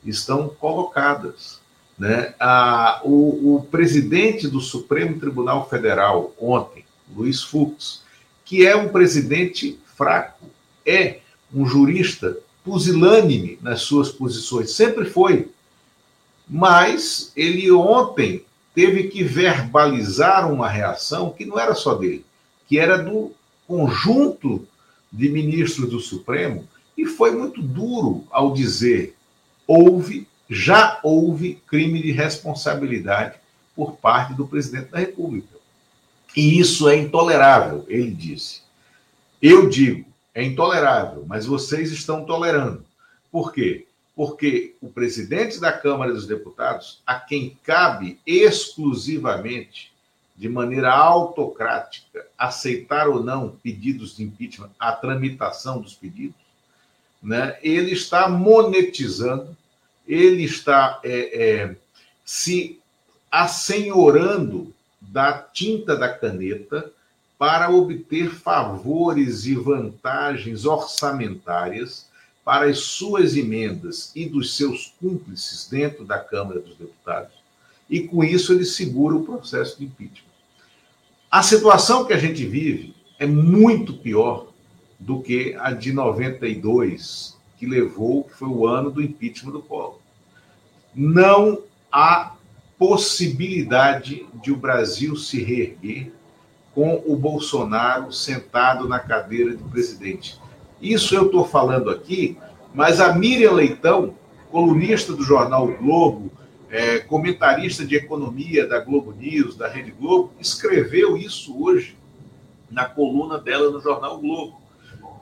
estão 0.06 0.50
colocadas. 0.50 1.59
Né? 2.00 2.34
A, 2.40 3.02
o, 3.04 3.58
o 3.58 3.68
presidente 3.70 4.48
do 4.48 4.62
Supremo 4.62 5.20
Tribunal 5.20 5.70
Federal, 5.70 6.34
ontem, 6.40 6.86
Luiz 7.14 7.44
Fux, 7.44 8.04
que 8.46 8.66
é 8.66 8.74
um 8.74 8.88
presidente 8.88 9.78
fraco, 9.98 10.46
é 10.86 11.20
um 11.54 11.66
jurista 11.66 12.38
pusilânime 12.64 13.60
nas 13.62 13.82
suas 13.82 14.10
posições, 14.10 14.72
sempre 14.72 15.06
foi. 15.06 15.50
Mas 16.48 17.34
ele 17.36 17.70
ontem 17.70 18.46
teve 18.74 19.10
que 19.10 19.22
verbalizar 19.22 20.52
uma 20.52 20.70
reação 20.70 21.32
que 21.32 21.46
não 21.46 21.60
era 21.60 21.76
só 21.76 21.96
dele, 21.96 22.26
que 22.66 22.80
era 22.80 22.98
do 22.98 23.34
conjunto 23.68 24.66
de 25.12 25.28
ministros 25.28 25.90
do 25.90 26.00
Supremo, 26.00 26.66
e 26.98 27.06
foi 27.06 27.32
muito 27.32 27.62
duro 27.62 28.24
ao 28.32 28.54
dizer: 28.54 29.16
houve, 29.68 30.29
já 30.50 31.00
houve 31.04 31.62
crime 31.68 32.02
de 32.02 32.12
responsabilidade 32.12 33.38
por 33.76 33.98
parte 33.98 34.34
do 34.34 34.48
presidente 34.48 34.90
da 34.90 35.00
República. 35.00 35.58
E 36.36 36.60
isso 36.60 36.90
é 36.90 36.98
intolerável, 36.98 37.86
ele 37.88 38.12
disse. 38.12 38.62
Eu 39.42 39.70
digo, 39.70 40.06
é 40.34 40.44
intolerável, 40.44 41.24
mas 41.28 41.46
vocês 41.46 41.92
estão 41.92 42.26
tolerando. 42.26 42.84
Por 43.32 43.54
quê? 43.54 43.86
Porque 44.16 44.76
o 44.82 44.90
presidente 44.90 45.60
da 45.60 45.72
Câmara 45.72 46.14
dos 46.14 46.28
Deputados, 46.28 47.02
a 47.06 47.20
quem 47.20 47.58
cabe 47.64 48.20
exclusivamente, 48.26 49.94
de 50.36 50.48
maneira 50.48 50.92
autocrática, 50.94 52.26
aceitar 52.38 53.10
ou 53.10 53.22
não 53.22 53.58
pedidos 53.62 54.16
de 54.16 54.24
impeachment, 54.24 54.70
a 54.80 54.94
tramitação 54.94 55.82
dos 55.82 55.94
pedidos, 55.94 56.36
né, 57.22 57.58
ele 57.62 57.92
está 57.92 58.30
monetizando, 58.30 59.56
ele 60.10 60.44
está 60.44 61.00
é, 61.04 61.44
é, 61.44 61.76
se 62.26 62.80
assenhorando 63.32 64.74
da 65.00 65.34
tinta 65.34 65.96
da 65.96 66.10
caneta 66.10 66.92
para 67.38 67.70
obter 67.70 68.32
favores 68.32 69.46
e 69.46 69.54
vantagens 69.54 70.66
orçamentárias 70.66 72.08
para 72.44 72.66
as 72.66 72.80
suas 72.80 73.38
emendas 73.38 74.12
e 74.16 74.26
dos 74.26 74.58
seus 74.58 74.94
cúmplices 75.00 75.70
dentro 75.70 76.04
da 76.04 76.18
Câmara 76.18 76.60
dos 76.60 76.76
Deputados, 76.76 77.34
e 77.88 78.02
com 78.02 78.24
isso 78.24 78.52
ele 78.52 78.66
segura 78.66 79.16
o 79.16 79.24
processo 79.24 79.78
de 79.78 79.86
impeachment. 79.86 80.28
A 81.30 81.44
situação 81.44 82.06
que 82.06 82.14
a 82.14 82.18
gente 82.18 82.44
vive 82.46 82.96
é 83.20 83.28
muito 83.28 83.94
pior 83.94 84.48
do 85.00 85.22
que 85.22 85.56
a 85.60 85.72
de 85.72 85.94
92, 85.94 87.38
que 87.60 87.66
levou, 87.66 88.24
que 88.24 88.36
foi 88.36 88.48
o 88.48 88.66
ano 88.66 88.90
do 88.90 89.02
impeachment 89.02 89.52
do 89.52 89.62
Collor. 89.62 89.98
Não 90.96 91.62
há 91.92 92.34
possibilidade 92.78 94.26
de 94.42 94.52
o 94.52 94.56
Brasil 94.56 95.18
se 95.18 95.44
reerguer 95.44 96.14
com 96.74 97.04
o 97.06 97.18
Bolsonaro 97.18 98.14
sentado 98.14 98.88
na 98.88 99.00
cadeira 99.00 99.54
de 99.54 99.64
presidente. 99.66 100.40
Isso 100.82 101.14
eu 101.14 101.26
estou 101.26 101.46
falando 101.46 101.90
aqui, 101.90 102.38
mas 102.74 103.02
a 103.02 103.14
Miriam 103.14 103.52
Leitão, 103.52 104.16
colunista 104.50 105.12
do 105.12 105.24
jornal 105.24 105.68
o 105.68 105.78
Globo, 105.78 106.32
é, 106.70 107.00
comentarista 107.00 107.86
de 107.86 107.96
economia 107.96 108.66
da 108.66 108.80
Globo 108.80 109.12
News, 109.12 109.58
da 109.58 109.68
Rede 109.68 109.92
Globo, 109.92 110.32
escreveu 110.40 111.18
isso 111.18 111.62
hoje 111.62 111.98
na 112.72 112.86
coluna 112.86 113.38
dela 113.38 113.70
no 113.70 113.82
jornal 113.82 114.16
o 114.16 114.22
Globo. 114.22 114.59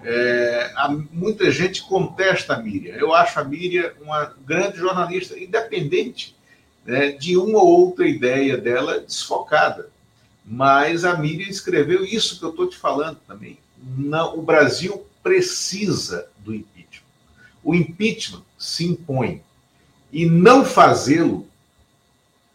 É, 0.03 0.71
há, 0.75 0.89
muita 1.11 1.49
gente 1.51 1.83
contesta 1.83 2.53
a 2.53 2.61
Miriam. 2.61 2.95
Eu 2.95 3.13
acho 3.13 3.39
a 3.39 3.43
Miriam 3.43 3.91
uma 4.01 4.33
grande 4.45 4.77
jornalista, 4.77 5.37
independente 5.37 6.35
né, 6.85 7.11
de 7.11 7.35
uma 7.35 7.59
ou 7.59 7.87
outra 7.87 8.07
ideia 8.07 8.57
dela 8.57 8.99
desfocada. 8.99 9.89
Mas 10.45 11.03
a 11.03 11.17
Miriam 11.17 11.49
escreveu 11.49 12.05
isso 12.05 12.39
que 12.39 12.45
eu 12.45 12.51
estou 12.51 12.67
te 12.67 12.77
falando 12.77 13.19
também. 13.27 13.57
Não, 13.97 14.37
o 14.37 14.41
Brasil 14.41 15.05
precisa 15.21 16.29
do 16.39 16.55
impeachment. 16.55 17.03
O 17.63 17.75
impeachment 17.75 18.43
se 18.57 18.85
impõe. 18.85 19.41
E 20.11 20.25
não 20.25 20.63
fazê-lo 20.63 21.45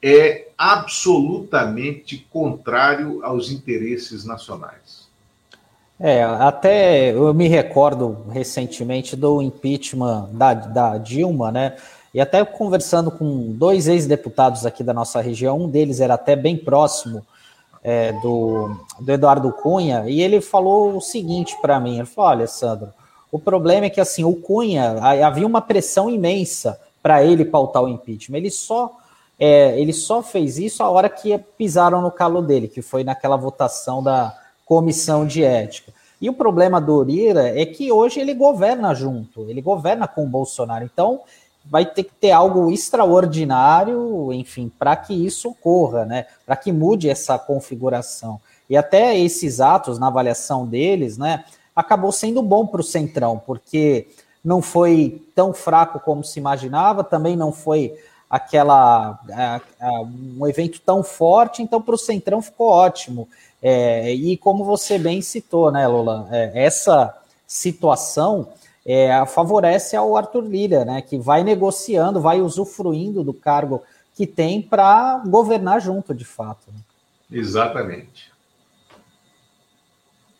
é 0.00 0.48
absolutamente 0.56 2.26
contrário 2.30 3.24
aos 3.24 3.50
interesses 3.50 4.24
nacionais. 4.24 5.01
É, 6.04 6.20
até 6.24 7.12
eu 7.12 7.32
me 7.32 7.46
recordo 7.46 8.26
recentemente 8.32 9.14
do 9.14 9.40
impeachment 9.40 10.30
da, 10.32 10.52
da 10.52 10.98
Dilma, 10.98 11.52
né? 11.52 11.76
E 12.12 12.20
até 12.20 12.44
conversando 12.44 13.08
com 13.08 13.52
dois 13.52 13.86
ex-deputados 13.86 14.66
aqui 14.66 14.82
da 14.82 14.92
nossa 14.92 15.20
região, 15.20 15.60
um 15.60 15.68
deles 15.68 16.00
era 16.00 16.14
até 16.14 16.34
bem 16.34 16.56
próximo 16.56 17.24
é, 17.84 18.12
do, 18.14 18.76
do 18.98 19.12
Eduardo 19.12 19.52
Cunha, 19.52 20.04
e 20.08 20.20
ele 20.20 20.40
falou 20.40 20.96
o 20.96 21.00
seguinte 21.00 21.56
para 21.62 21.78
mim: 21.78 21.98
ele 21.98 22.06
falou, 22.06 22.30
olha, 22.32 22.46
Sandro, 22.48 22.88
o 23.30 23.38
problema 23.38 23.86
é 23.86 23.90
que 23.90 24.00
assim, 24.00 24.24
o 24.24 24.34
Cunha 24.34 24.98
havia 25.24 25.46
uma 25.46 25.62
pressão 25.62 26.10
imensa 26.10 26.80
para 27.00 27.22
ele 27.22 27.44
pautar 27.44 27.80
o 27.80 27.88
impeachment. 27.88 28.38
Ele 28.38 28.50
só 28.50 28.90
é, 29.38 29.80
ele 29.80 29.92
só 29.92 30.20
fez 30.20 30.58
isso 30.58 30.82
a 30.82 30.90
hora 30.90 31.08
que 31.08 31.38
pisaram 31.56 32.02
no 32.02 32.10
calo 32.10 32.42
dele, 32.42 32.66
que 32.66 32.82
foi 32.82 33.04
naquela 33.04 33.36
votação 33.36 34.02
da 34.02 34.41
comissão 34.72 35.26
de 35.26 35.44
ética. 35.44 35.92
E 36.18 36.30
o 36.30 36.32
problema 36.32 36.80
do 36.80 36.94
Urira 36.94 37.60
é 37.60 37.66
que 37.66 37.92
hoje 37.92 38.18
ele 38.18 38.32
governa 38.32 38.94
junto, 38.94 39.50
ele 39.50 39.60
governa 39.60 40.08
com 40.08 40.24
o 40.24 40.26
Bolsonaro. 40.26 40.82
Então, 40.82 41.20
vai 41.62 41.84
ter 41.84 42.04
que 42.04 42.14
ter 42.14 42.30
algo 42.30 42.70
extraordinário, 42.70 44.32
enfim, 44.32 44.72
para 44.78 44.96
que 44.96 45.12
isso 45.12 45.50
ocorra, 45.50 46.06
né? 46.06 46.24
Para 46.46 46.56
que 46.56 46.72
mude 46.72 47.10
essa 47.10 47.38
configuração. 47.38 48.40
E 48.70 48.74
até 48.74 49.18
esses 49.18 49.60
atos, 49.60 49.98
na 49.98 50.06
avaliação 50.06 50.66
deles, 50.66 51.18
né, 51.18 51.44
acabou 51.76 52.10
sendo 52.10 52.40
bom 52.40 52.66
para 52.66 52.80
o 52.80 52.84
Centrão, 52.84 53.38
porque 53.44 54.08
não 54.42 54.62
foi 54.62 55.22
tão 55.34 55.52
fraco 55.52 56.00
como 56.00 56.24
se 56.24 56.38
imaginava, 56.38 57.04
também 57.04 57.36
não 57.36 57.52
foi 57.52 57.94
aquela 58.32 59.20
a, 59.30 59.60
a, 59.78 60.00
um 60.00 60.46
evento 60.46 60.80
tão 60.80 61.04
forte, 61.04 61.62
então 61.62 61.82
para 61.82 61.94
o 61.94 61.98
Centrão 61.98 62.40
ficou 62.40 62.68
ótimo. 62.68 63.28
É, 63.60 64.10
e 64.10 64.38
como 64.38 64.64
você 64.64 64.96
bem 64.98 65.20
citou, 65.20 65.70
né, 65.70 65.86
Lula, 65.86 66.26
é, 66.32 66.64
essa 66.64 67.14
situação 67.46 68.48
é, 68.86 69.24
favorece 69.26 69.94
ao 69.94 70.16
Arthur 70.16 70.44
Lira, 70.44 70.82
né, 70.82 71.02
que 71.02 71.18
vai 71.18 71.44
negociando, 71.44 72.22
vai 72.22 72.40
usufruindo 72.40 73.22
do 73.22 73.34
cargo 73.34 73.82
que 74.16 74.26
tem 74.26 74.62
para 74.62 75.22
governar 75.26 75.82
junto, 75.82 76.14
de 76.14 76.24
fato. 76.24 76.62
Né? 76.68 76.80
Exatamente. 77.30 78.31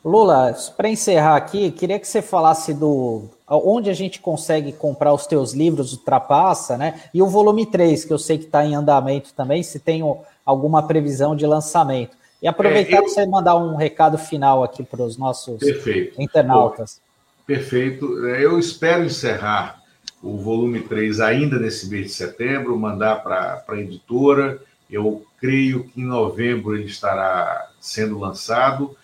Lula, 0.04 0.54
para 0.76 0.88
encerrar 0.88 1.36
aqui, 1.36 1.70
queria 1.70 1.98
que 1.98 2.08
você 2.08 2.20
falasse 2.20 2.74
do 2.74 3.22
onde 3.48 3.88
a 3.88 3.94
gente 3.94 4.18
consegue 4.18 4.72
comprar 4.72 5.12
os 5.12 5.26
teus 5.26 5.52
livros, 5.52 5.92
Ultrapassa, 5.92 6.76
né? 6.76 7.00
E 7.12 7.22
o 7.22 7.28
volume 7.28 7.66
3, 7.66 8.04
que 8.04 8.12
eu 8.12 8.18
sei 8.18 8.38
que 8.38 8.46
está 8.46 8.64
em 8.64 8.74
andamento 8.74 9.32
também, 9.34 9.62
se 9.62 9.78
tem 9.78 10.02
alguma 10.44 10.82
previsão 10.82 11.36
de 11.36 11.46
lançamento. 11.46 12.16
E 12.42 12.48
aproveitar 12.48 12.96
é, 12.96 12.98
eu... 12.98 13.02
para 13.02 13.12
você 13.12 13.26
mandar 13.26 13.56
um 13.56 13.76
recado 13.76 14.18
final 14.18 14.64
aqui 14.64 14.82
para 14.82 15.02
os 15.02 15.16
nossos 15.16 15.58
Perfeito. 15.58 16.20
internautas. 16.20 16.94
Pô. 16.94 17.12
Perfeito. 17.46 18.26
É, 18.26 18.44
eu 18.44 18.58
espero 18.58 19.04
encerrar 19.04 19.82
o 20.22 20.36
volume 20.36 20.80
3 20.80 21.20
ainda 21.20 21.58
nesse 21.58 21.88
mês 21.88 22.06
de 22.06 22.12
setembro, 22.12 22.76
mandar 22.78 23.22
para 23.22 23.62
a 23.68 23.76
editora. 23.76 24.60
Eu 24.90 25.24
creio 25.40 25.84
que 25.84 26.00
em 26.00 26.04
novembro 26.04 26.74
ele 26.74 26.86
estará 26.86 27.68
sendo 27.80 28.18
lançado. 28.18 28.96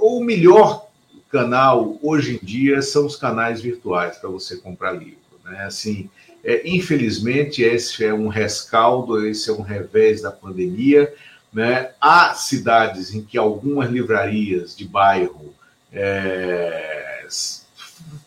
O 0.00 0.24
melhor 0.24 0.88
canal 1.30 1.98
hoje 2.02 2.40
em 2.40 2.44
dia 2.44 2.80
são 2.82 3.06
os 3.06 3.16
canais 3.16 3.60
virtuais 3.60 4.16
para 4.16 4.30
você 4.30 4.56
comprar 4.56 4.92
livro. 4.92 5.18
Né? 5.44 5.64
Assim, 5.64 6.08
é, 6.42 6.68
infelizmente, 6.68 7.62
esse 7.62 8.04
é 8.04 8.12
um 8.12 8.28
rescaldo, 8.28 9.26
esse 9.26 9.50
é 9.50 9.52
um 9.52 9.60
revés 9.60 10.22
da 10.22 10.30
pandemia. 10.30 11.12
Né? 11.52 11.90
Há 12.00 12.34
cidades 12.34 13.14
em 13.14 13.22
que 13.22 13.36
algumas 13.36 13.90
livrarias 13.90 14.74
de 14.76 14.86
bairro 14.86 15.54
é, 15.92 17.26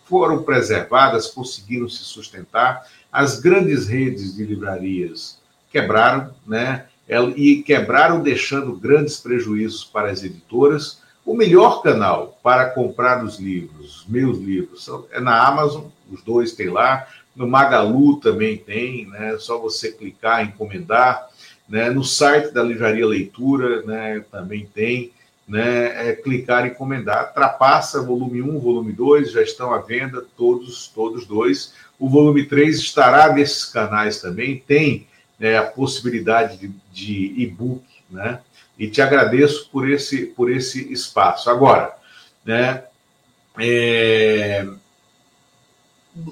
foram 0.05 0.43
preservadas, 0.43 1.27
conseguiram 1.27 1.89
se 1.89 2.03
sustentar. 2.03 2.87
As 3.11 3.39
grandes 3.39 3.87
redes 3.87 4.35
de 4.35 4.43
livrarias 4.45 5.39
quebraram, 5.71 6.33
né? 6.45 6.85
E 7.35 7.63
quebraram 7.63 8.21
deixando 8.21 8.75
grandes 8.75 9.17
prejuízos 9.17 9.83
para 9.83 10.09
as 10.09 10.23
editoras. 10.23 11.02
O 11.25 11.33
melhor 11.33 11.81
canal 11.81 12.37
para 12.43 12.69
comprar 12.69 13.23
os 13.23 13.39
livros, 13.39 14.01
os 14.01 14.07
meus 14.07 14.37
livros, 14.37 14.89
é 15.11 15.19
na 15.19 15.47
Amazon, 15.47 15.85
os 16.11 16.21
dois 16.21 16.51
tem 16.51 16.69
lá. 16.69 17.07
No 17.35 17.47
Magalu 17.47 18.19
também 18.19 18.57
tem, 18.57 19.07
né? 19.07 19.33
É 19.33 19.39
só 19.39 19.57
você 19.57 19.91
clicar, 19.91 20.43
encomendar. 20.43 21.29
Né? 21.67 21.89
No 21.89 22.03
site 22.03 22.51
da 22.51 22.61
Livraria 22.61 23.05
Leitura 23.07 23.81
né? 23.83 24.23
também 24.29 24.65
tem 24.65 25.11
né, 25.47 26.09
é, 26.09 26.13
clicar 26.13 26.65
encomendar. 26.65 27.33
Trapaça, 27.33 28.01
volume 28.01 28.41
1, 28.41 28.59
volume 28.59 28.93
2, 28.93 29.31
já 29.31 29.41
estão 29.41 29.73
à 29.73 29.79
venda, 29.79 30.25
todos, 30.37 30.87
todos 30.87 31.25
dois. 31.25 31.73
O 31.99 32.09
volume 32.09 32.45
3 32.45 32.77
estará 32.77 33.31
nesses 33.33 33.65
canais 33.65 34.19
também, 34.19 34.63
tem 34.67 35.07
né, 35.39 35.57
a 35.57 35.63
possibilidade 35.63 36.57
de, 36.57 36.71
de 36.91 37.41
e-book, 37.41 37.83
né? 38.09 38.39
E 38.77 38.87
te 38.87 39.01
agradeço 39.01 39.69
por 39.71 39.89
esse, 39.89 40.25
por 40.25 40.51
esse 40.51 40.91
espaço. 40.91 41.49
Agora, 41.49 41.95
né, 42.43 42.83
é, 43.59 44.67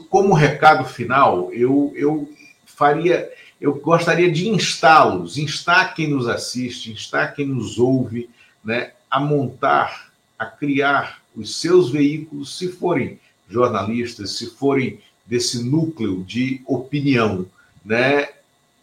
como 0.09 0.33
recado 0.33 0.85
final, 0.85 1.53
eu, 1.53 1.93
eu 1.95 2.31
faria, 2.65 3.31
eu 3.59 3.75
gostaria 3.75 4.31
de 4.31 4.47
instá-los, 4.49 5.37
instar 5.37 5.93
quem 5.93 6.07
nos 6.07 6.27
assiste, 6.27 6.91
instar 6.91 7.33
quem 7.33 7.45
nos 7.45 7.77
ouve, 7.77 8.29
né, 8.63 8.93
a 9.09 9.19
montar, 9.19 10.11
a 10.37 10.45
criar 10.45 11.21
os 11.35 11.55
seus 11.55 11.91
veículos, 11.91 12.57
se 12.57 12.69
forem 12.69 13.19
jornalistas, 13.47 14.37
se 14.37 14.49
forem 14.51 14.99
desse 15.25 15.63
núcleo 15.63 16.23
de 16.23 16.61
opinião, 16.65 17.45
né? 17.85 18.29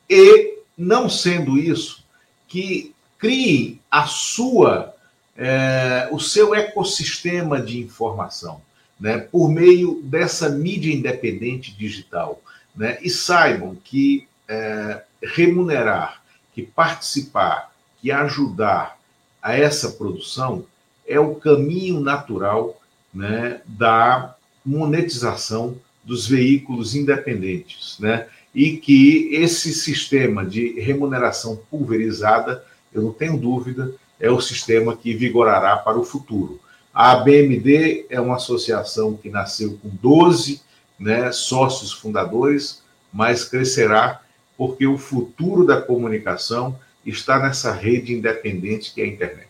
E 0.08 0.58
não 0.76 1.08
sendo 1.08 1.58
isso, 1.58 2.04
que 2.46 2.94
criem 3.18 3.80
a 3.90 4.06
sua, 4.06 4.94
é, 5.36 6.08
o 6.12 6.18
seu 6.18 6.54
ecossistema 6.54 7.60
de 7.60 7.80
informação, 7.80 8.62
né? 8.98 9.18
Por 9.18 9.48
meio 9.48 10.00
dessa 10.02 10.48
mídia 10.48 10.92
independente 10.92 11.76
digital, 11.76 12.40
né? 12.74 12.98
E 13.02 13.10
saibam 13.10 13.76
que 13.82 14.26
é, 14.48 15.02
remunerar, 15.22 16.22
que 16.54 16.62
participar, 16.62 17.72
que 18.00 18.10
ajudar 18.10 18.98
a 19.42 19.54
essa 19.56 19.90
produção 19.90 20.64
é 21.06 21.18
o 21.18 21.34
caminho 21.34 22.00
natural 22.00 22.80
né, 23.12 23.60
da 23.66 24.36
monetização 24.64 25.76
dos 26.04 26.26
veículos 26.26 26.94
independentes, 26.94 27.96
né? 27.98 28.26
E 28.54 28.76
que 28.76 29.28
esse 29.32 29.72
sistema 29.72 30.44
de 30.44 30.80
remuneração 30.80 31.60
pulverizada, 31.70 32.64
eu 32.92 33.02
não 33.02 33.12
tenho 33.12 33.36
dúvida, 33.36 33.92
é 34.20 34.30
o 34.30 34.40
sistema 34.40 34.96
que 34.96 35.14
vigorará 35.14 35.76
para 35.76 35.98
o 35.98 36.04
futuro. 36.04 36.60
A 36.92 37.12
ABMD 37.12 38.06
é 38.10 38.20
uma 38.20 38.36
associação 38.36 39.14
que 39.14 39.30
nasceu 39.30 39.78
com 39.80 39.88
12 39.88 40.60
né, 40.98 41.30
sócios 41.30 41.92
fundadores, 41.92 42.82
mas 43.12 43.44
crescerá 43.44 44.20
porque 44.56 44.86
o 44.86 44.98
futuro 44.98 45.64
da 45.64 45.80
comunicação 45.80 46.76
está 47.06 47.38
nessa 47.38 47.72
rede 47.72 48.12
independente 48.12 48.92
que 48.92 49.00
é 49.00 49.04
a 49.04 49.08
internet. 49.08 49.48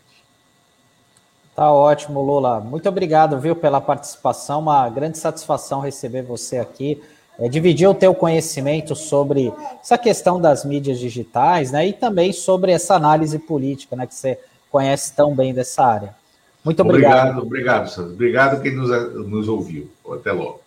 Tá 1.55 1.73
ótimo, 1.73 2.21
Lula. 2.21 2.59
Muito 2.59 2.87
obrigado, 2.87 3.39
viu, 3.39 3.55
pela 3.55 3.81
participação. 3.81 4.59
Uma 4.59 4.87
grande 4.87 5.17
satisfação 5.17 5.81
receber 5.81 6.21
você 6.21 6.57
aqui. 6.57 7.01
É, 7.39 7.47
dividir 7.47 7.87
o 7.87 7.93
teu 7.93 8.13
conhecimento 8.13 8.95
sobre 8.95 9.53
essa 9.81 9.97
questão 9.97 10.41
das 10.41 10.65
mídias 10.65 10.99
digitais, 10.99 11.71
né? 11.71 11.87
E 11.87 11.93
também 11.93 12.33
sobre 12.33 12.71
essa 12.71 12.95
análise 12.95 13.39
política, 13.39 13.95
né? 13.95 14.05
Que 14.05 14.13
você 14.13 14.37
conhece 14.69 15.13
tão 15.15 15.33
bem 15.33 15.53
dessa 15.53 15.83
área. 15.83 16.15
Muito 16.63 16.81
obrigado. 16.81 17.13
Obrigado, 17.13 17.41
obrigado, 17.41 17.89
Sandro. 17.89 18.13
Obrigado 18.13 18.61
quem 18.61 18.75
nos, 18.75 18.89
nos 19.27 19.47
ouviu. 19.47 19.89
Até 20.11 20.31
logo. 20.31 20.59